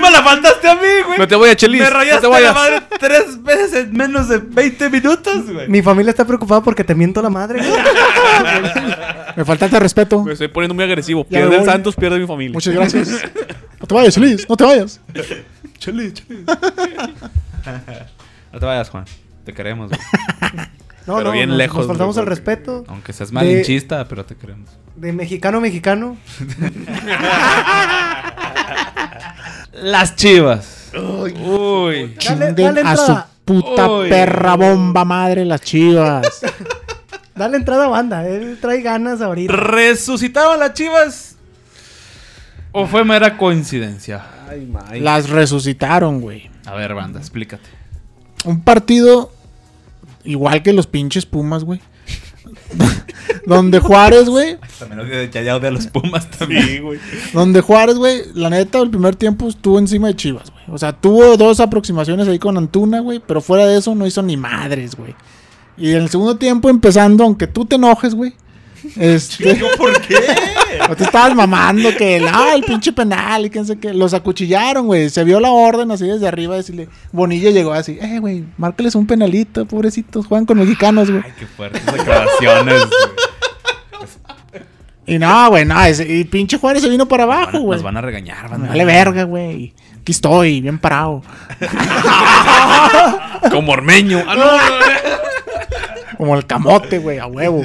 [0.00, 1.18] me la faltaste a mí, güey.
[1.18, 1.80] No te voy a Chelis.
[1.80, 5.68] Me No rayaste te la madre tres veces en menos de 20 minutos, güey.
[5.68, 7.60] Mi familia está preocupada porque te miento la madre.
[7.60, 7.80] güey.
[9.36, 10.22] Me faltaste respeto.
[10.24, 11.24] Me estoy poniendo muy agresivo.
[11.30, 11.64] Ya Pierde el.
[11.64, 12.54] Santos, pierde mi familia.
[12.54, 13.08] Muchas gracias.
[13.80, 14.48] No te vayas, Chelis.
[14.48, 15.00] No te vayas.
[15.78, 16.44] Chelis, chelis.
[18.52, 19.04] No te vayas, Juan.
[19.44, 20.00] Te queremos, güey.
[21.06, 22.84] No, Pero no, bien nos- lejos, Nos faltamos al respeto.
[22.88, 24.68] Aunque seas De- malinchista, pero te queremos.
[24.96, 26.16] De mexicano a mexicano.
[29.72, 30.90] las chivas.
[30.94, 31.32] Uy.
[31.32, 34.08] Dale- Chinguen dale a su puta Uy.
[34.08, 36.40] perra bomba madre las chivas.
[37.34, 38.28] Dale entrada a banda.
[38.28, 39.52] Él trae ganas ahorita.
[39.54, 41.36] ¿Resucitaron las chivas?
[42.72, 44.22] ¿O fue mera coincidencia?
[44.90, 46.50] Ay, las resucitaron, güey.
[46.66, 47.68] A ver, banda, explícate.
[48.44, 49.32] Un partido
[50.24, 51.80] igual que los pinches Pumas, güey.
[53.46, 54.56] Donde Juárez, güey.
[54.78, 56.82] También odia a los Pumas también.
[56.82, 56.98] güey.
[57.32, 60.64] Donde Juárez, güey, la neta, el primer tiempo estuvo encima de Chivas, güey.
[60.68, 64.22] O sea, tuvo dos aproximaciones ahí con Antuna, güey, pero fuera de eso no hizo
[64.22, 65.14] ni madres, güey.
[65.76, 68.34] Y en el segundo tiempo, empezando, aunque tú te enojes, güey.
[68.96, 70.16] Este, ¿Por qué?
[70.90, 73.94] o te estabas mamando que el, ah, el pinche penal y quién sé qué.
[73.94, 75.08] Los acuchillaron, güey.
[75.10, 76.56] Se vio la orden así desde arriba.
[76.56, 81.22] Decirle, Bonilla llegó así, eh, güey, márcales un penalito, pobrecitos, juegan con mexicanos, güey.
[81.24, 82.78] Ay, qué fuertes declaraciones.
[82.80, 84.62] güey.
[85.04, 87.76] Y no, güey, no, ese- y pinche Juárez se vino para Van a- abajo, güey.
[87.76, 88.68] Nos van a regañar, Me banda.
[88.68, 89.74] vale verga, güey.
[90.00, 91.22] Aquí estoy, bien parado.
[93.50, 94.22] Como ormeño.
[94.26, 96.16] Ah, no, no, no.
[96.16, 97.64] Como el camote, güey, a huevo.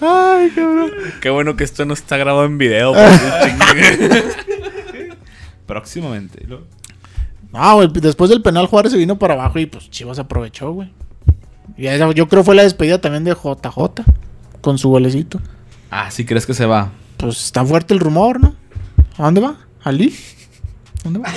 [0.00, 0.90] Ay, cabrón.
[1.20, 2.92] Qué bueno que esto no está grabado en video.
[5.66, 6.44] Próximamente.
[6.46, 6.62] Lo-
[7.52, 10.92] No, güey, después del penal Juárez se vino para abajo y pues Chivas aprovechó, güey.
[11.76, 14.04] Y esa, yo creo fue la despedida también de JJ
[14.60, 15.40] con su golecito.
[15.90, 16.90] Ah, ¿sí crees que se va?
[17.16, 18.54] Pues está fuerte el rumor, ¿no?
[19.16, 19.56] ¿A dónde va?
[19.82, 20.16] ¿A Lille?
[21.04, 21.28] ¿Dónde va?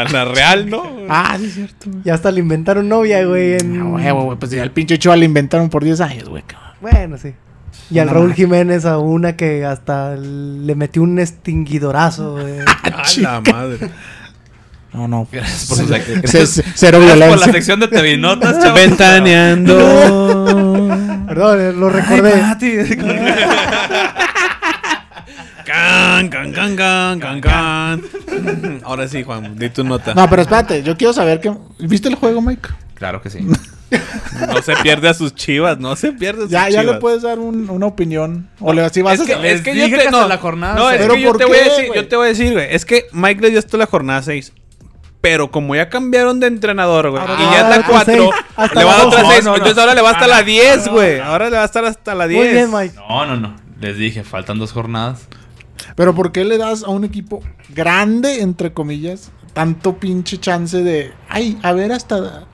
[0.00, 0.82] A la Real, ¿no?
[1.08, 1.90] Ah, sí es cierto.
[1.90, 2.02] güey.
[2.04, 3.54] Ya hasta le inventaron novia, güey.
[3.54, 3.80] En...
[3.80, 6.42] A huevo, güey, pues ya el pinche Ochoa le inventaron por 10 años, güey.
[6.46, 6.68] cabrón.
[6.80, 7.32] Bueno, sí.
[7.90, 8.34] Y al No, Raúl no.
[8.34, 12.60] Jiménez a una que hasta le metió un extinguidorazo, güey.
[12.60, 13.90] A la madre.
[14.92, 15.26] No, no.
[15.30, 17.52] Gracias por su sec- C- gracias- c- Cero gracias por la violencia.
[17.52, 18.80] sección de TV Notas, chavos.
[18.80, 19.74] Ventaneando.
[21.28, 22.30] Perdón, eh, lo Ay, recordé.
[22.40, 22.76] Pati.
[25.98, 28.80] Can, can, can, can, can, can.
[28.84, 30.14] Ahora sí, Juan, di tu nota.
[30.14, 31.52] No, pero espérate, yo quiero saber que.
[31.80, 32.68] ¿Viste el juego, Mike?
[32.94, 33.40] Claro que sí.
[34.48, 36.94] No se pierde a sus chivas, no se pierde a sus Ya, ya chivas.
[36.96, 38.48] le puedes dar un- una opinión.
[38.60, 40.74] O le si vas Es a que, es que yo dije te, no, la jornada
[40.74, 41.00] no, es seis.
[41.02, 42.00] que ¿Pero yo por te voy a qué, decir, güey?
[42.02, 44.52] yo te voy a decir, güey, es que Mike le dio hasta la jornada 6.
[45.20, 47.88] Pero como ya cambiaron de entrenador, güey, y ya va a es dar la otra
[47.90, 49.32] 4, seis, hasta le va a dar otra dos.
[49.32, 49.56] 6, No, no, no.
[49.56, 50.92] entonces ahora le va hasta la 10, no.
[50.92, 51.18] güey.
[51.20, 52.44] Ahora le va a estar hasta la 10.
[52.44, 52.94] Muy bien, Mike.
[52.96, 53.56] No, no, no.
[53.80, 55.28] Les dije, faltan dos jornadas.
[55.98, 61.10] Pero ¿por qué le das a un equipo grande, entre comillas, tanto pinche chance de.
[61.28, 62.44] Ay, a ver hasta.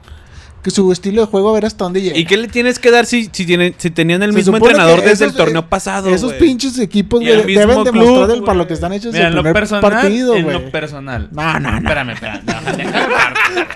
[0.63, 2.17] Que su estilo de juego, a ver hasta dónde llega.
[2.17, 5.03] ¿Y qué le tienes que dar si, si, tienen, si tenían el Se mismo entrenador
[5.03, 6.09] desde el torneo eh, pasado?
[6.09, 9.33] Esos pinches equipos el deben club, demostrar el- para lo que están hechos Mira, el
[9.33, 11.29] en lo primer personal, partido, en lo personal.
[11.31, 11.77] No, no, no.
[11.77, 12.41] Espérame, espérame.
[12.47, 13.67] no, déjame partir.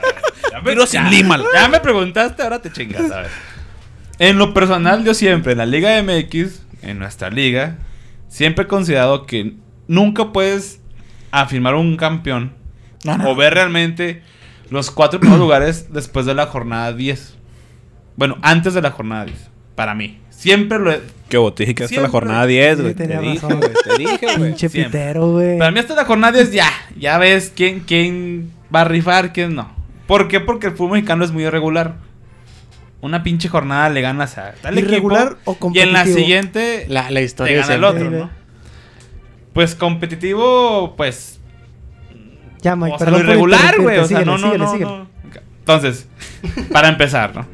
[0.51, 1.39] Ya me- sin lima.
[1.53, 3.31] Ya me preguntaste, ahora te chingas, a ver.
[4.19, 7.77] En lo personal, yo siempre, en la Liga MX, en nuestra liga,
[8.29, 9.55] siempre he considerado que
[9.87, 10.81] nunca puedes
[11.31, 12.53] afirmar un campeón
[13.05, 13.31] No, no.
[13.31, 14.23] o ver realmente
[14.71, 17.37] los cuatro primeros lugares después de la jornada 10.
[18.17, 20.19] Bueno, antes de la jornada 10, para mí.
[20.31, 21.01] Siempre lo he...
[21.29, 22.95] Que vos te dije que hasta la jornada 10, Sí, güey.
[22.95, 23.59] Te dije, razón.
[23.61, 23.73] güey.
[23.85, 24.51] Te dije, güey.
[24.51, 25.59] Pinche pitero, güey.
[25.59, 29.55] Para mí hasta la jornada 10 ya, ya ves quién, quién va a rifar, quién
[29.55, 29.71] no.
[30.07, 30.41] ¿Por qué?
[30.41, 31.97] Porque el fútbol mexicano es muy irregular.
[33.01, 36.19] Una pinche jornada le ganas a tal ¿Irregular equipo o y en la competitivo?
[36.19, 38.31] siguiente La, la te historia gana el otro, ¿no?
[39.53, 41.39] Pues competitivo, pues
[42.63, 43.99] Ya, Mike, o sea, lo irregular, güey.
[43.99, 44.91] O sea, Síguele, no, no, síguele, no, síguele.
[44.91, 45.09] no.
[45.61, 46.09] Entonces,
[46.73, 47.47] para empezar, ¿no?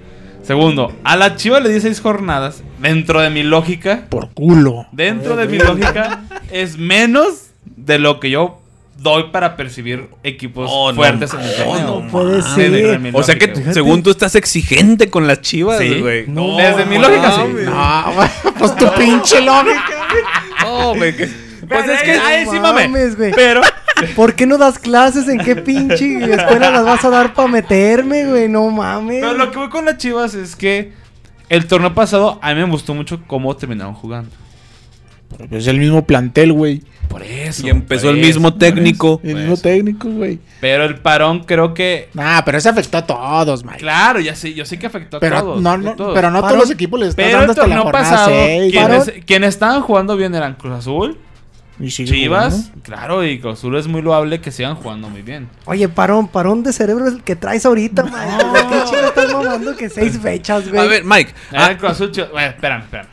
[0.42, 2.62] Segundo, a la Chiva le di seis jornadas.
[2.78, 4.86] Dentro de mi lógica, Por culo.
[4.92, 8.60] dentro de mi lógica, es menos de lo que yo
[8.96, 12.00] doy para percibir equipos Oh, no, fuertes en el torneo.
[12.02, 13.00] no puede ser.
[13.12, 13.48] O sea que.
[13.48, 13.74] Fíjate.
[13.74, 16.00] según tú, estás exigente con las chivas, Sí.
[16.00, 16.26] güey.
[16.26, 17.40] No, Desde mi no, lógica, sí.
[17.64, 18.28] No, güey,
[18.58, 19.84] pues tu pinche lógica.
[20.62, 21.14] No, güey.
[21.16, 21.28] que-
[21.68, 23.32] Pues es que, ay, sí, mames, güey.
[23.34, 23.62] Pero,
[24.16, 25.28] ¿Por qué no das clases?
[25.28, 28.48] ¿En qué pinche escuela las vas a dar para meterme, güey?
[28.48, 29.20] No mames.
[29.22, 30.92] pero lo que voy con las chivas es que
[31.48, 34.30] el torneo pasado a mí me gustó mucho cómo terminaron jugando.
[35.50, 36.82] Es el mismo plantel, güey.
[37.08, 37.66] Por eso.
[37.66, 39.20] Y empezó el eso, mismo técnico.
[39.22, 39.62] eso, El mismo eso.
[39.62, 40.38] técnico, güey.
[40.60, 42.08] Pero el parón creo que.
[42.14, 43.78] Nah, pero eso afectó a todos, Mike.
[43.78, 45.60] Claro, ya sé, yo sé que afectó a todos.
[45.62, 46.14] no, a no, todos.
[46.14, 46.56] pero no Parón.
[46.56, 48.72] todos los equipos les están Pero dando el hasta la torneo jornada pasado, 6.
[48.72, 51.18] quienes, quienes estaban jugando bien eran Cruz Azul,
[51.78, 52.82] Y Chivas, jugando.
[52.82, 55.48] claro, y Cruz Azul es muy loable que sigan jugando muy bien.
[55.66, 58.16] Oye, parón, parón de cerebro es el que traes ahorita, Mike.
[58.16, 60.80] ¿De qué chido estás mamando que seis fechas, güey?
[60.80, 61.32] A ver, Mike.
[61.52, 63.08] Ah, ah, Cruz Azul, bueno, espérame, espérame.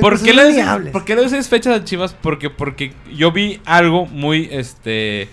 [0.00, 0.90] ¿Por qué, le.
[0.90, 2.14] ¿Por qué le seis fechas a Chivas?
[2.14, 5.28] Porque, porque yo vi algo muy, este...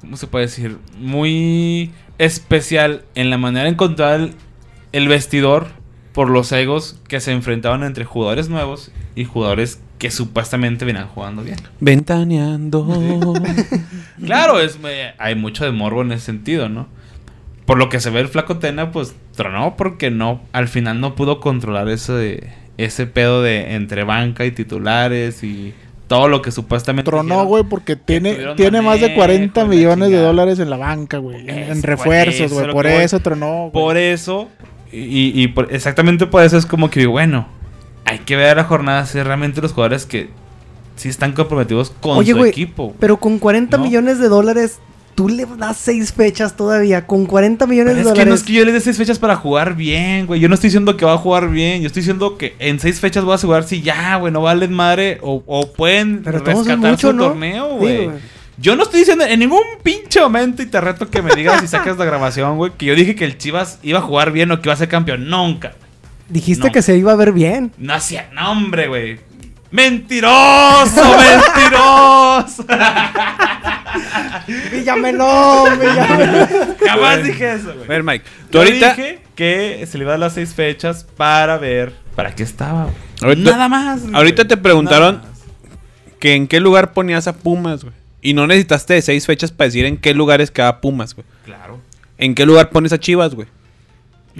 [0.00, 0.78] ¿Cómo se puede decir?
[0.98, 4.34] Muy especial en la manera de encontrar el,
[4.92, 5.68] el vestidor
[6.12, 11.42] por los egos que se enfrentaban entre jugadores nuevos y jugadores que supuestamente venían jugando
[11.42, 11.58] bien.
[11.80, 12.86] Ventaneando.
[14.24, 16.88] Claro, es, eh, hay mucho de morbo en ese sentido, ¿no?
[17.66, 21.14] Por lo que se ve el flaco Tena, pues tronó porque no, al final no
[21.14, 25.74] pudo controlar ese, ese pedo de entre banca y titulares y
[26.06, 27.10] todo lo que supuestamente.
[27.10, 30.70] Tronó, güey, porque tiene, tiene más de manejo 40 y la millones de dólares en
[30.70, 31.44] la banca, güey.
[31.48, 32.70] En, refuerzos, güey.
[32.72, 33.68] Por eso tronó.
[33.68, 33.72] güey.
[33.72, 34.48] Por eso,
[34.90, 37.46] y, y por- exactamente por eso es como que digo, bueno,
[38.06, 40.30] hay que ver la jornada si realmente los jugadores que
[40.96, 42.94] sí están comprometidos con Oye, su güey, equipo.
[42.98, 43.84] Pero con 40 ¿No?
[43.84, 44.78] millones de dólares,
[45.18, 47.04] tú le das seis fechas todavía.
[47.04, 48.40] Con 40 millones Pero de es que no dólares.
[48.40, 50.38] es que yo le dé seis fechas para jugar bien, güey.
[50.38, 51.82] Yo no estoy diciendo que va a jugar bien.
[51.82, 54.72] Yo estoy diciendo que en seis fechas voy a asegurar si ya, güey, no valen
[54.72, 55.18] madre.
[55.22, 57.24] O, o pueden Pero rescatar mucho, su ¿no?
[57.30, 58.10] torneo, güey.
[58.58, 61.66] Yo no estoy diciendo en ningún pinche momento y te reto que me digas y
[61.66, 64.60] sacas la grabación, güey, que yo dije que el Chivas iba a jugar bien o
[64.60, 65.28] que iba a ser campeón.
[65.28, 65.72] Nunca.
[66.28, 66.72] Dijiste No.
[66.72, 67.72] que se iba a ver bien.
[67.76, 69.18] No hacía, no, hombre, güey.
[69.70, 71.02] ¡Mentiroso!
[71.18, 72.64] ¡Mentiroso!
[74.72, 76.46] Villamelo, Villamelo.
[76.86, 77.86] Jamás dije eso, A güey.
[77.88, 78.94] ver, Mike, tú Yo ahorita.
[78.94, 82.88] dije que se le iba a dar las seis fechas para ver para qué estaba.
[83.22, 84.02] Ahorita- Nada más.
[84.02, 84.14] güey.
[84.14, 85.22] ahorita te preguntaron-
[86.18, 87.94] que en qué lugar ponías a Pumas, güey.
[88.20, 91.24] Y no necesitaste de seis fechas para decir en qué lugares queda Pumas, güey.
[91.44, 91.80] Claro.
[92.16, 93.46] ¿En qué lugar pones a Chivas, güey?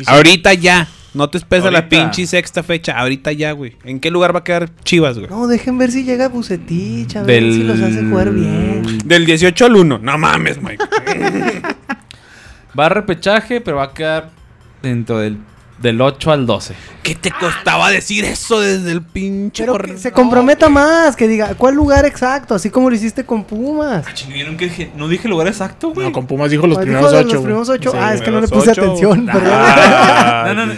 [0.06, 0.88] Ahorita ya.
[1.18, 1.96] No te esperes a la Ahorita.
[2.02, 2.96] pinche sexta fecha.
[2.96, 3.76] Ahorita ya, güey.
[3.82, 5.28] ¿En qué lugar va a quedar Chivas, güey?
[5.28, 8.98] No, dejen ver si llega Bucetich, a ver Del- si los hace jugar bien.
[9.04, 9.98] Del 18 al 1.
[9.98, 10.78] No mames, Mike.
[12.78, 14.30] Va a repechaje, pero va a quedar
[14.82, 15.38] dentro del,
[15.80, 16.74] del 8 al 12.
[17.02, 21.54] ¿Qué te costaba decir eso desde el pinche Pero que se comprometa más, que diga
[21.54, 24.04] cuál lugar exacto, así como lo hiciste con Pumas.
[24.06, 26.06] Ah, chinga, yo nunca dije, no dije lugar exacto, güey.
[26.06, 27.26] No, con Pumas dijo los primeros dijo de ocho.
[27.26, 27.44] Los güey.
[27.44, 27.90] primeros ocho.
[27.92, 28.82] Sí, ah, es que no le puse ocho.
[28.82, 29.52] atención, perdón.
[29.52, 30.74] Ah, No, no, no.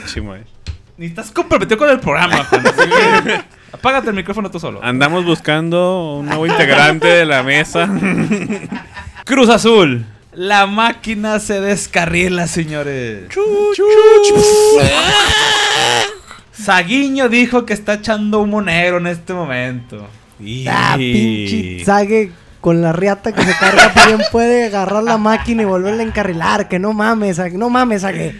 [0.96, 2.62] Ni estás comprometido con el programa, Juan.
[3.72, 4.80] Apágate el micrófono tú solo.
[4.82, 7.88] Andamos buscando un nuevo integrante de la mesa.
[9.24, 10.04] Cruz Azul.
[10.32, 13.24] La máquina se descarrila, señores.
[16.52, 20.06] Saguiño dijo que está echando humo negro en este momento.
[20.68, 25.64] Ah, pinche Zague con la riata que se carga, bien puede agarrar la máquina y
[25.64, 26.68] volverla a encarrilar.
[26.68, 28.34] Que no mames, Zague, no mames, Zague.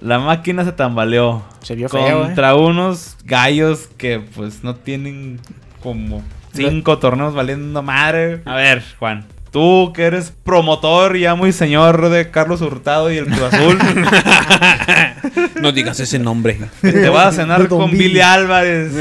[0.00, 1.44] La máquina se tambaleó.
[1.62, 5.38] Se vio feo, Contra unos gallos que pues no tienen
[5.82, 6.22] como
[6.54, 8.42] cinco torneos valiendo madre.
[8.46, 9.26] A ver, Juan.
[9.50, 13.78] Tú que eres promotor y amo y señor de Carlos Hurtado y el Cruz Azul,
[15.60, 16.58] No digas ese nombre.
[16.80, 18.04] te vas a cenar con Billy.
[18.08, 18.92] Billy Álvarez.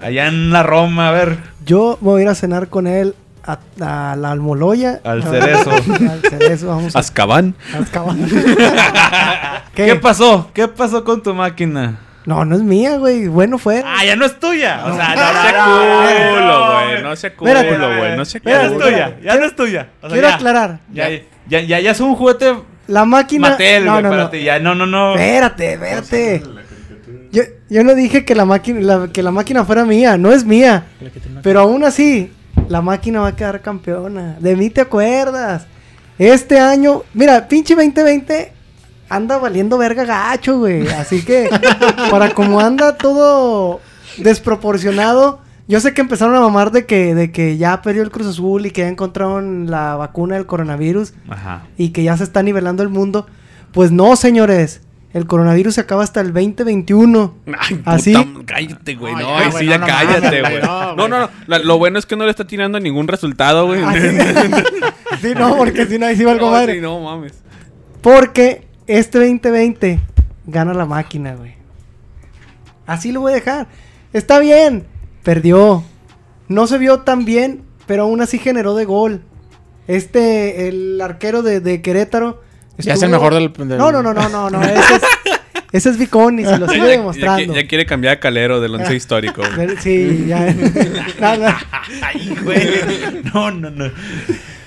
[0.00, 1.38] Allá en la Roma, a ver.
[1.64, 5.00] Yo me voy a ir a cenar con él a, a la Almoloya.
[5.02, 5.70] Al Cerezo.
[6.10, 7.54] al Cerezo, vamos a Azkaban.
[7.74, 8.28] a Azkaban.
[9.74, 9.94] ¿Qué?
[9.96, 10.50] pasó?
[10.52, 11.98] ¿Qué pasó con tu máquina?
[12.26, 13.28] No, no es mía, güey.
[13.28, 13.82] Bueno fue.
[13.86, 14.82] Ah, ya no es tuya.
[14.84, 17.02] O sea, No no, sea no, no, culo, no, güey.
[17.02, 18.16] No sea culo, Espérate, güey.
[18.16, 18.84] No sea Ya no es Espérate, culo.
[18.84, 19.16] tuya.
[19.22, 19.88] Ya no es tuya.
[19.98, 20.34] O sea, Quiero ya.
[20.34, 20.80] aclarar.
[20.92, 21.08] Ya,
[21.48, 22.54] ya, ya, ya es un juguete
[22.88, 23.50] La máquina.
[23.50, 24.14] Mattel, no, güey, no, no.
[24.14, 25.14] espérate, ya, no, no, no.
[25.14, 26.42] Espérate, espérate.
[27.32, 30.44] Yo, yo no dije que la máquina la- que la máquina fuera mía, no es
[30.44, 30.84] mía.
[31.42, 32.32] Pero aún así,
[32.68, 34.36] la máquina va a quedar campeona.
[34.40, 35.66] De mí te acuerdas.
[36.18, 38.52] Este año, mira, pinche 2020
[39.08, 40.86] anda valiendo verga gacho, güey.
[40.88, 41.48] Así que,
[42.10, 43.80] para como anda todo
[44.18, 48.26] desproporcionado, yo sé que empezaron a mamar de que, de que ya perdió el Cruz
[48.28, 51.62] Azul y que ya encontraron la vacuna del coronavirus Ajá.
[51.76, 53.26] y que ya se está nivelando el mundo.
[53.72, 54.82] Pues no, señores.
[55.12, 57.34] El coronavirus se acaba hasta el 2021.
[57.58, 58.12] Ay, Así.
[58.14, 59.14] puta, cállate, güey.
[59.14, 60.60] No, No, ya, güey, sí, ya no cállate, güey.
[60.62, 61.30] no, No, no.
[61.46, 63.82] La- lo bueno es que no le está tirando ningún resultado, güey.
[63.82, 64.08] Ah, sí.
[65.22, 66.74] Sí, no, porque si no, ahí sí va algo No, madre.
[66.74, 67.32] sí, no mames.
[68.02, 70.00] Porque este 2020
[70.46, 71.54] gana la máquina, güey.
[72.86, 73.66] Así lo voy a dejar.
[74.12, 74.86] Está bien.
[75.22, 75.82] Perdió.
[76.48, 79.22] No se vio tan bien, pero aún así generó de gol.
[79.88, 82.42] Este, el arquero de, de Querétaro.
[82.78, 84.62] Ya es el mejor del- del- No, no, no, no, no, no.
[84.62, 85.02] Ese es,
[85.72, 87.54] ese es Viconi, se lo sigue Ya- ya, demostrando.
[87.54, 89.42] ya quiere cambiar a Calero del once histórico.
[89.56, 89.76] güey.
[89.80, 90.54] Sí, ya.
[91.20, 91.56] No, no.
[92.02, 93.22] Ay, güey.
[93.34, 93.90] No, no, no.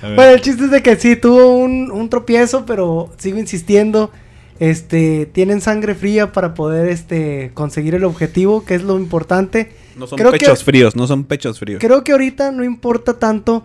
[0.01, 4.11] Bueno, el chiste es de que sí tuvo un, un tropiezo, pero sigo insistiendo.
[4.59, 9.71] Este, tienen sangre fría para poder este conseguir el objetivo, que es lo importante.
[9.97, 11.79] No son Creo que- pechos fríos, no son pechos fríos.
[11.79, 13.63] Creo que ahorita no importa tanto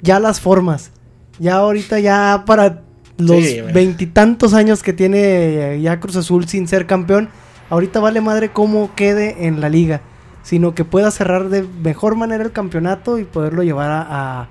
[0.00, 0.92] ya las formas.
[1.40, 2.82] Ya ahorita ya para
[3.18, 7.28] los Sí, veintitantos años que tiene ya Cruz Azul sin ser campeón,
[7.68, 10.02] ahorita vale madre cómo quede en la liga,
[10.44, 14.06] sino que pueda cerrar de mejor manera el campeonato y poderlo llevar a,
[14.42, 14.48] a,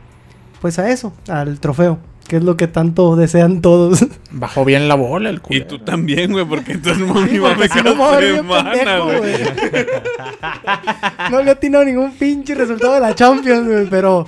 [0.61, 1.97] pues a eso, al trofeo,
[2.27, 4.05] que es lo que tanto desean todos.
[4.31, 5.59] Bajó bien la bola el culo.
[5.59, 7.51] Y tú también, güey, porque Sí, si no me voy
[8.13, 9.33] a bien pendejo, güey.
[11.31, 14.27] No le atino ningún pinche resultado de la Champions, güey, pero...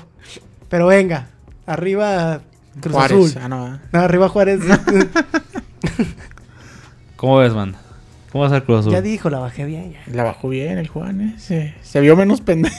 [0.69, 1.27] Pero venga,
[1.67, 2.41] arriba
[2.81, 3.17] Cruz Juárez.
[3.17, 3.41] Azul.
[3.43, 3.79] Ah, no, ah.
[3.91, 4.59] No, arriba Juárez.
[7.15, 7.75] ¿Cómo ves, man?
[8.31, 8.91] ¿Cómo va a ser Cruz Azul?
[8.91, 9.93] ya dijo, la bajé bien.
[9.93, 9.99] ya.
[10.11, 11.35] La bajó bien el Juan, ¿eh?
[11.37, 12.75] Se, se vio menos pendejo.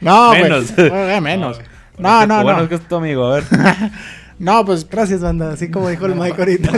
[0.00, 0.32] No.
[0.32, 0.74] Menos.
[0.76, 1.60] Bueno, menos.
[1.98, 2.62] No, no, bueno, no.
[2.64, 3.44] es que es tu amigo, a ver.
[4.38, 5.52] No, pues Gracias, banda.
[5.52, 6.70] Así como dijo el Mike ahorita.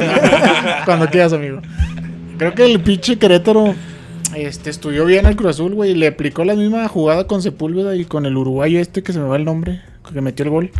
[0.85, 1.61] cuando quieras, amigo.
[2.37, 3.77] Creo que el pinche Querétaro
[4.35, 5.95] este, estudió bien al Cruz Azul, güey.
[5.95, 9.29] Le aplicó la misma jugada con Sepúlveda y con el uruguayo este que se me
[9.29, 9.81] va el nombre,
[10.13, 10.71] que metió el gol.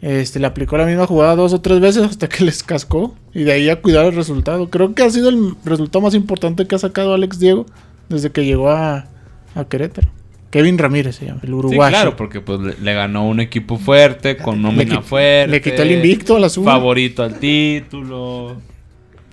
[0.00, 3.14] Este, le aplicó la misma jugada dos o tres veces hasta que les cascó.
[3.34, 4.70] Y de ahí a cuidar el resultado.
[4.70, 7.66] Creo que ha sido el resultado más importante que ha sacado Alex Diego
[8.08, 9.08] desde que llegó a,
[9.54, 10.08] a Querétaro.
[10.50, 11.90] Kevin Ramírez se llama, el Sí, uruguayo.
[11.90, 15.48] claro, porque pues le, le ganó un equipo fuerte, con nómina fuerte.
[15.50, 16.64] le quitó el invicto a la azul.
[16.64, 18.56] Favorito al título.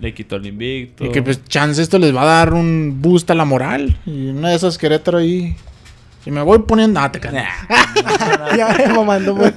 [0.02, 1.06] Le quitó el invicto.
[1.06, 3.98] Y que pues chance esto les va a dar un boost a la moral.
[4.06, 5.56] Y una de esas Querétaro ahí.
[6.26, 7.00] Y me voy poniendo.
[7.00, 7.46] Ah, te caes.
[8.58, 9.54] ya, mamando, güey.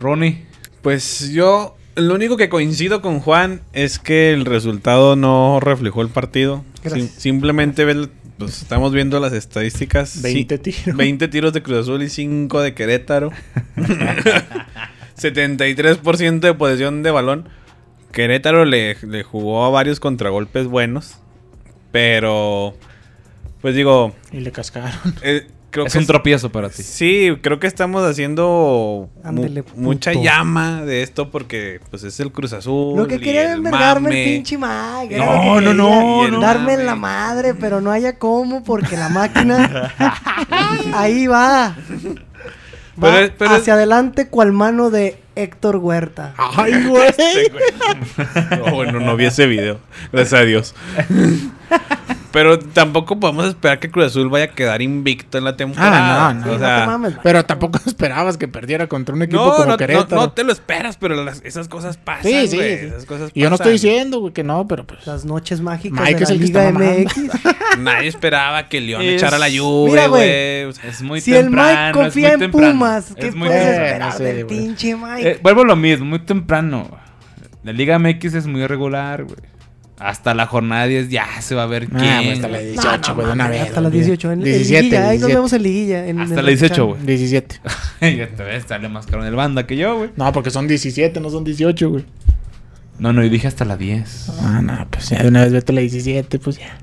[0.00, 0.44] Ronnie.
[0.80, 6.08] Pues yo, lo único que coincido con Juan es que el resultado no reflejó el
[6.08, 6.64] partido.
[6.84, 10.20] Sim- simplemente ve- pues, estamos viendo las estadísticas.
[10.22, 10.96] 20 Sí, tiros.
[10.96, 13.30] 20 tiros de Cruz Azul y 5 de Querétaro.
[15.16, 17.48] 73% de posesión de balón.
[18.12, 21.16] Querétaro le, le jugó a varios contragolpes buenos.
[21.92, 22.76] Pero,
[23.60, 24.92] pues digo, Y le cascaron.
[25.22, 25.46] eh,
[25.76, 26.82] creo Es que un es- tropiezo para ti.
[26.82, 29.80] Sí, creo que estamos haciendo mu- Ándele, puto.
[29.80, 32.96] mucha llama de esto porque pues es el Cruz Azul.
[32.96, 34.54] Lo que quería envergarme el pinche
[35.10, 36.40] era No, no, no, no.
[36.40, 36.84] Darme en Mame.
[36.84, 39.92] la madre, pero no haya cómo porque la máquina
[40.94, 41.76] ahí va.
[41.76, 41.76] Va
[42.98, 46.32] Pero es- pero es- hacia adelante cual mano de Héctor Huerta.
[46.38, 47.08] Ay, güey.
[47.08, 48.58] Este, güey.
[48.64, 49.78] No, bueno, no vi ese video.
[50.12, 50.74] Gracias a Dios.
[52.36, 56.28] Pero tampoco podemos esperar que Cruz Azul vaya a quedar invicto en la temporada.
[56.28, 56.50] Ah, no, no.
[56.50, 57.20] O Sí, sea, no te mames, Mike.
[57.22, 60.20] Pero tampoco esperabas que perdiera contra un equipo no, como no, no, Querétaro.
[60.20, 62.24] no te lo esperas, pero las- esas cosas pasan.
[62.30, 62.84] Sí, sí, güey, sí.
[62.86, 65.06] Esas cosas Y yo no estoy diciendo, güey, que no, pero pues.
[65.06, 66.72] Las noches mágicas Mike de es la el que Liga.
[66.72, 67.78] MX.
[67.78, 70.28] Nadie esperaba que León Es- echara la lluvia, güey.
[70.28, 70.64] güey.
[70.64, 71.68] O sea, Es muy si el temprano.
[71.70, 72.72] Mike es confía muy en temprano.
[72.72, 73.86] Pumas, ¿qué Es muy puedes temprano.
[73.86, 74.58] esperar no sé, del güey.
[74.58, 75.28] pinche Mike?
[75.30, 76.88] Eh, vuelvo a lo mismo, muy temprano.
[77.62, 79.36] La Liga MX es muy irregular, güey.
[79.98, 82.16] Hasta la jornada 10 ya se va a ver Ah, quién.
[82.24, 82.70] pues hasta la güey.
[82.72, 83.68] 18, güey, de una mames, vez.
[83.68, 84.04] Hasta las güey.
[84.04, 84.32] 18.
[84.32, 85.34] En, en 17, liguilla, ahí nos 17.
[85.34, 86.06] vemos en liguilla.
[86.06, 86.84] en- Hasta en la el 18, chat.
[86.84, 87.06] güey.
[87.06, 87.60] 17.
[88.16, 90.10] ya te ves, sale más caro en el banda que yo, güey.
[90.16, 92.04] No, porque son 17, no son 18, güey.
[92.98, 94.32] No, no, yo dije hasta la 10.
[94.42, 96.78] Ah, no, pues ya de una vez vete a la 17, pues ya.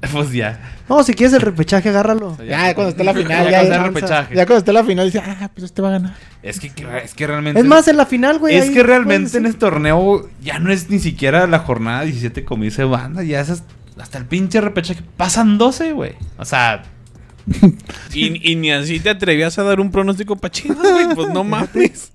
[0.12, 0.60] Pues ya.
[0.88, 2.36] No, si quieres el repechaje, agárralo.
[2.46, 4.34] Ya, cuando esté la final, Ya ya, el repechaje.
[4.34, 6.14] Ya cuando esté la final, dice, ah, pues este va a ganar.
[6.42, 6.72] Es que,
[7.02, 7.58] es que realmente.
[7.60, 8.56] Es más, en la final, güey.
[8.56, 12.64] es que realmente en este torneo ya no es ni siquiera la jornada 17 como
[12.64, 13.22] dice banda.
[13.24, 13.62] Ya es
[13.98, 15.02] hasta el pinche repechaje.
[15.16, 16.12] Pasan 12, güey.
[16.38, 16.82] O sea,
[18.12, 21.14] Y, y ni así te atrevías a dar un pronóstico pa' Chivas, güey.
[21.14, 22.12] Pues no mames.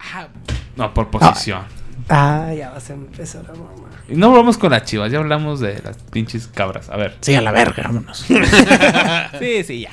[0.76, 1.62] no, por posición.
[1.62, 3.90] Ah, ya vas a empezar a mamá.
[4.10, 6.90] Y no hablamos con las chivas, ya hablamos de las pinches cabras.
[6.90, 7.16] A ver.
[7.22, 8.26] Sí, a la verga, vámonos.
[9.40, 9.90] Sí, sí, ya.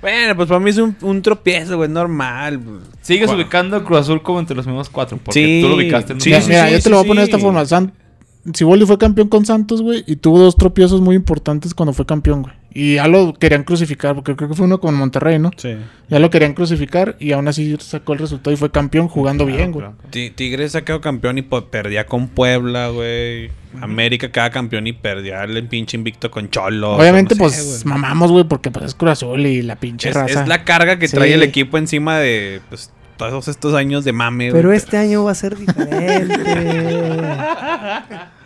[0.00, 2.60] Bueno, pues para mí es un, un tropiezo, güey, normal.
[3.00, 3.42] Sigues Bueno.
[3.42, 5.18] ubicando a Cruz Azul como entre los mismos cuatro.
[5.18, 7.04] Porque Sí, tú lo ubicaste en un sí, sí, mira, sí, yo te lo voy
[7.04, 7.64] a poner de esta forma.
[7.66, 7.92] San...
[8.54, 12.42] Siboldi fue campeón con Santos, güey, y tuvo dos tropiezos muy importantes cuando fue campeón,
[12.42, 12.54] güey.
[12.80, 15.50] Y ya lo querían crucificar, porque creo que fue uno con Monterrey, ¿no?
[15.56, 15.74] Sí.
[16.08, 19.56] Ya lo querían crucificar y aún así sacó el resultado y fue campeón jugando Claro,
[19.56, 19.84] bien, güey.
[19.86, 19.98] claro.
[20.10, 23.50] Ti- Tigres ha quedado campeón y perdía con Puebla, güey.
[23.80, 26.94] América queda campeón y perdía el pinche invicto con Cholo.
[26.96, 27.94] Obviamente, no sé, pues güey.
[27.96, 30.42] mamamos, güey, porque pues es Cruz Azul y la pinche es, raza.
[30.42, 31.16] es la carga que Sí.
[31.16, 34.76] trae el equipo encima de pues, todos estos años de mame, Pero güey.
[34.78, 36.38] este año va a ser diferente.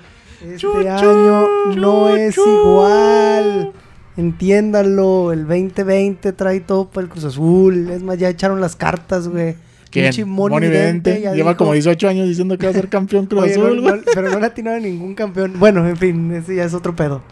[0.44, 3.72] Este año no es igual.
[4.16, 5.32] Entiéndalo.
[5.32, 7.90] El 2020 trae todo para el Cruz Azul.
[7.90, 9.54] Es más, ya echaron las cartas, güey.
[9.90, 10.06] ¿Quién?
[10.06, 11.22] Pinche Moni Moni Dente Dente.
[11.22, 13.80] ya Lleva dijo- como 18 años diciendo que va a ser campeón Cruz Oye, Azul,
[13.82, 13.94] güey.
[13.96, 15.52] no- pero no le atinaron a ningún campeón.
[15.58, 17.22] Bueno, en fin, ese ya es otro pedo.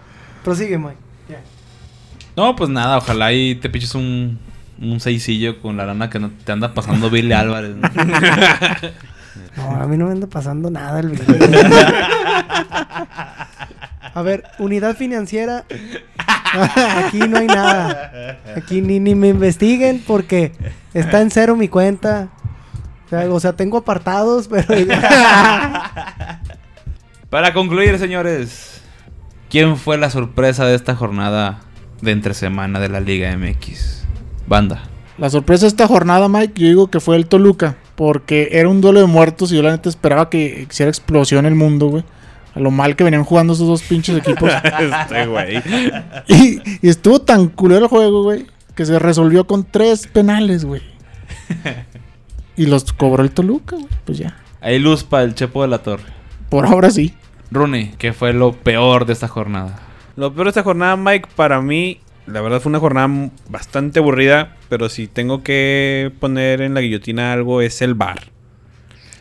[0.44, 0.96] Prosigue, Mike.
[2.36, 4.38] No, pues nada, ojalá ahí te piches un,
[4.80, 7.74] un seisillo con la lana que no te anda pasando Billy Álvarez.
[7.76, 7.88] ¿no?
[9.56, 11.26] No, a mí no me anda pasando nada el video.
[14.14, 15.64] A ver, unidad financiera.
[17.06, 18.38] Aquí no hay nada.
[18.56, 20.52] Aquí ni, ni me investiguen porque
[20.94, 22.28] está en cero mi cuenta.
[23.06, 24.66] O sea, o sea, tengo apartados, pero...
[27.30, 28.82] Para concluir, señores,
[29.48, 31.60] ¿quién fue la sorpresa de esta jornada
[32.00, 34.04] de entre semana de la Liga MX?
[34.46, 34.82] Banda.
[35.18, 37.76] La sorpresa de esta jornada, Mike, yo digo que fue el Toluca.
[37.94, 41.54] Porque era un duelo de muertos y yo la neta esperaba que hiciera explosión el
[41.54, 42.04] mundo, güey.
[42.60, 44.50] Lo mal que venían jugando esos dos pinches equipos.
[44.80, 45.62] Este güey.
[46.28, 50.82] y, y estuvo tan culero el juego, güey, que se resolvió con tres penales, güey.
[52.56, 53.88] Y los cobró el Toluca, güey.
[54.04, 54.36] Pues ya.
[54.60, 56.04] Hay luz para el Chepo de la Torre.
[56.50, 57.14] Por ahora sí.
[57.50, 59.80] Rooney, ¿qué fue lo peor de esta jornada?
[60.16, 64.56] Lo peor de esta jornada, Mike, para mí, la verdad fue una jornada bastante aburrida,
[64.68, 68.29] pero si tengo que poner en la guillotina algo es el bar.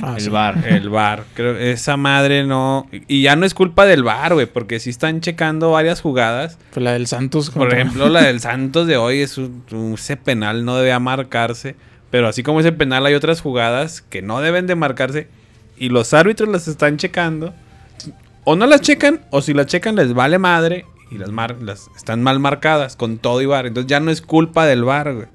[0.02, 0.30] Ah, el sí.
[0.30, 0.64] bar.
[0.68, 1.24] El bar.
[1.34, 2.88] Creo esa madre no.
[3.08, 6.58] Y ya no es culpa del bar, güey, porque si están checando varias jugadas.
[6.72, 7.50] Fue la del Santos.
[7.50, 11.76] Por ejemplo, la del Santos de hoy es un, un- ese penal no debía marcarse.
[12.12, 15.28] Pero así como ese penal hay otras jugadas que no deben de marcarse.
[15.78, 17.54] Y los árbitros las están checando.
[18.46, 20.86] O no las checan, o si las checan les vale madre.
[21.12, 23.66] Y las, mar- las están mal marcadas con todo y bar.
[23.66, 25.28] Entonces ya no es culpa del bar, güey.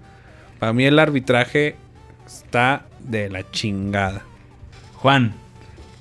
[0.59, 1.77] Para mí el arbitraje
[2.27, 4.23] está de la chingada.
[5.05, 5.35] Juan,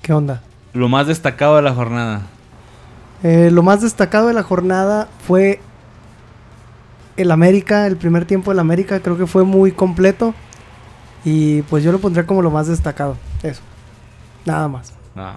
[0.00, 0.40] ¿Qué onda?
[0.72, 2.22] lo más destacado de la jornada.
[3.22, 5.60] Eh, lo más destacado de la jornada fue
[7.18, 10.34] el América, el primer tiempo del América, creo que fue muy completo.
[11.22, 13.18] Y pues yo lo pondría como lo más destacado.
[13.42, 13.60] Eso.
[14.46, 14.94] Nada más.
[15.14, 15.34] No.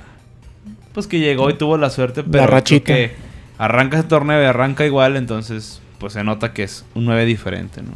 [0.93, 2.47] Pues que llegó y tuvo la suerte, pero.
[2.47, 2.85] rachita.
[2.93, 3.11] que
[3.59, 5.81] arranca ese torneo y arranca igual, entonces.
[5.99, 7.91] Pues se nota que es un 9 diferente, ¿no?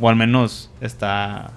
[0.00, 1.52] O al menos está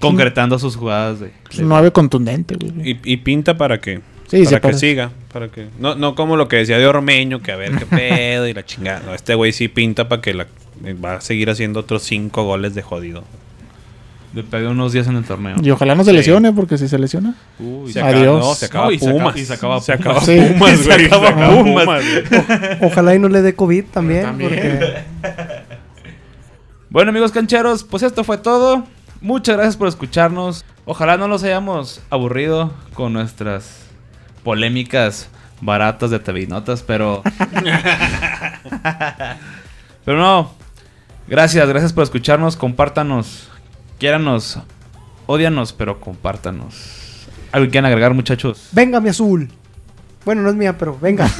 [0.00, 1.30] concretando sus jugadas de.
[1.50, 2.90] Es un 9 contundente, güey.
[2.92, 4.00] Y, y pinta para que...
[4.28, 4.78] Sí, se para que parece.
[4.80, 5.10] siga.
[5.32, 5.68] Para que...
[5.78, 7.86] No, no como lo que decía de Ormeño, que a ver qué
[8.36, 9.02] pedo y la chingada.
[9.04, 10.46] No, este güey sí pinta para que la,
[11.04, 13.24] va a seguir haciendo otros cinco goles de jodido.
[14.32, 15.56] Le pegué unos días en el torneo.
[15.60, 16.16] Y ojalá no se Sí.
[16.18, 17.34] lesione, porque si se lesiona.
[17.58, 18.20] Uy, Se Adiós.
[18.22, 19.20] acaba, no, se acaba No, y se Pumas.
[19.20, 20.06] acaba- y se acaba Se Pumas.
[20.06, 20.54] acaba Sí.
[20.56, 21.06] Pumas, Se güey.
[21.06, 21.84] acaba Pumas.
[21.86, 22.78] güey.
[22.92, 24.22] Ojalá y no le dé COVID también.
[24.22, 24.50] También.
[24.50, 24.94] Porque
[26.90, 28.84] Bueno, amigos cancheros, pues esto fue todo.
[29.20, 30.64] Muchas gracias por escucharnos.
[30.86, 33.86] Ojalá no los hayamos aburrido con nuestras
[34.42, 35.28] polémicas
[35.60, 37.22] baratas de Tevinotas, pero.
[40.04, 40.52] pero no.
[41.28, 42.56] Gracias, gracias por escucharnos.
[42.56, 43.48] Compártanos.
[43.98, 44.58] Quiéranos.
[45.26, 47.26] Odianos, pero compártanos.
[47.52, 48.68] ¿Algo que quieran agregar, muchachos?
[48.72, 49.48] venga, mi azul.
[50.24, 51.28] Bueno, no es mía, pero venga.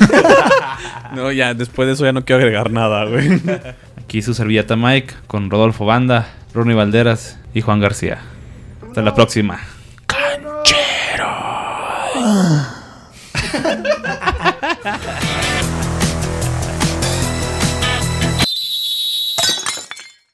[1.15, 3.29] No, ya, después de eso ya no quiero agregar nada, güey.
[4.11, 8.19] Aquí su servilleta Mike con Rodolfo Banda, Ronnie Valderas y Juan García.
[8.85, 9.61] Hasta la próxima.
[10.09, 11.31] Canchero.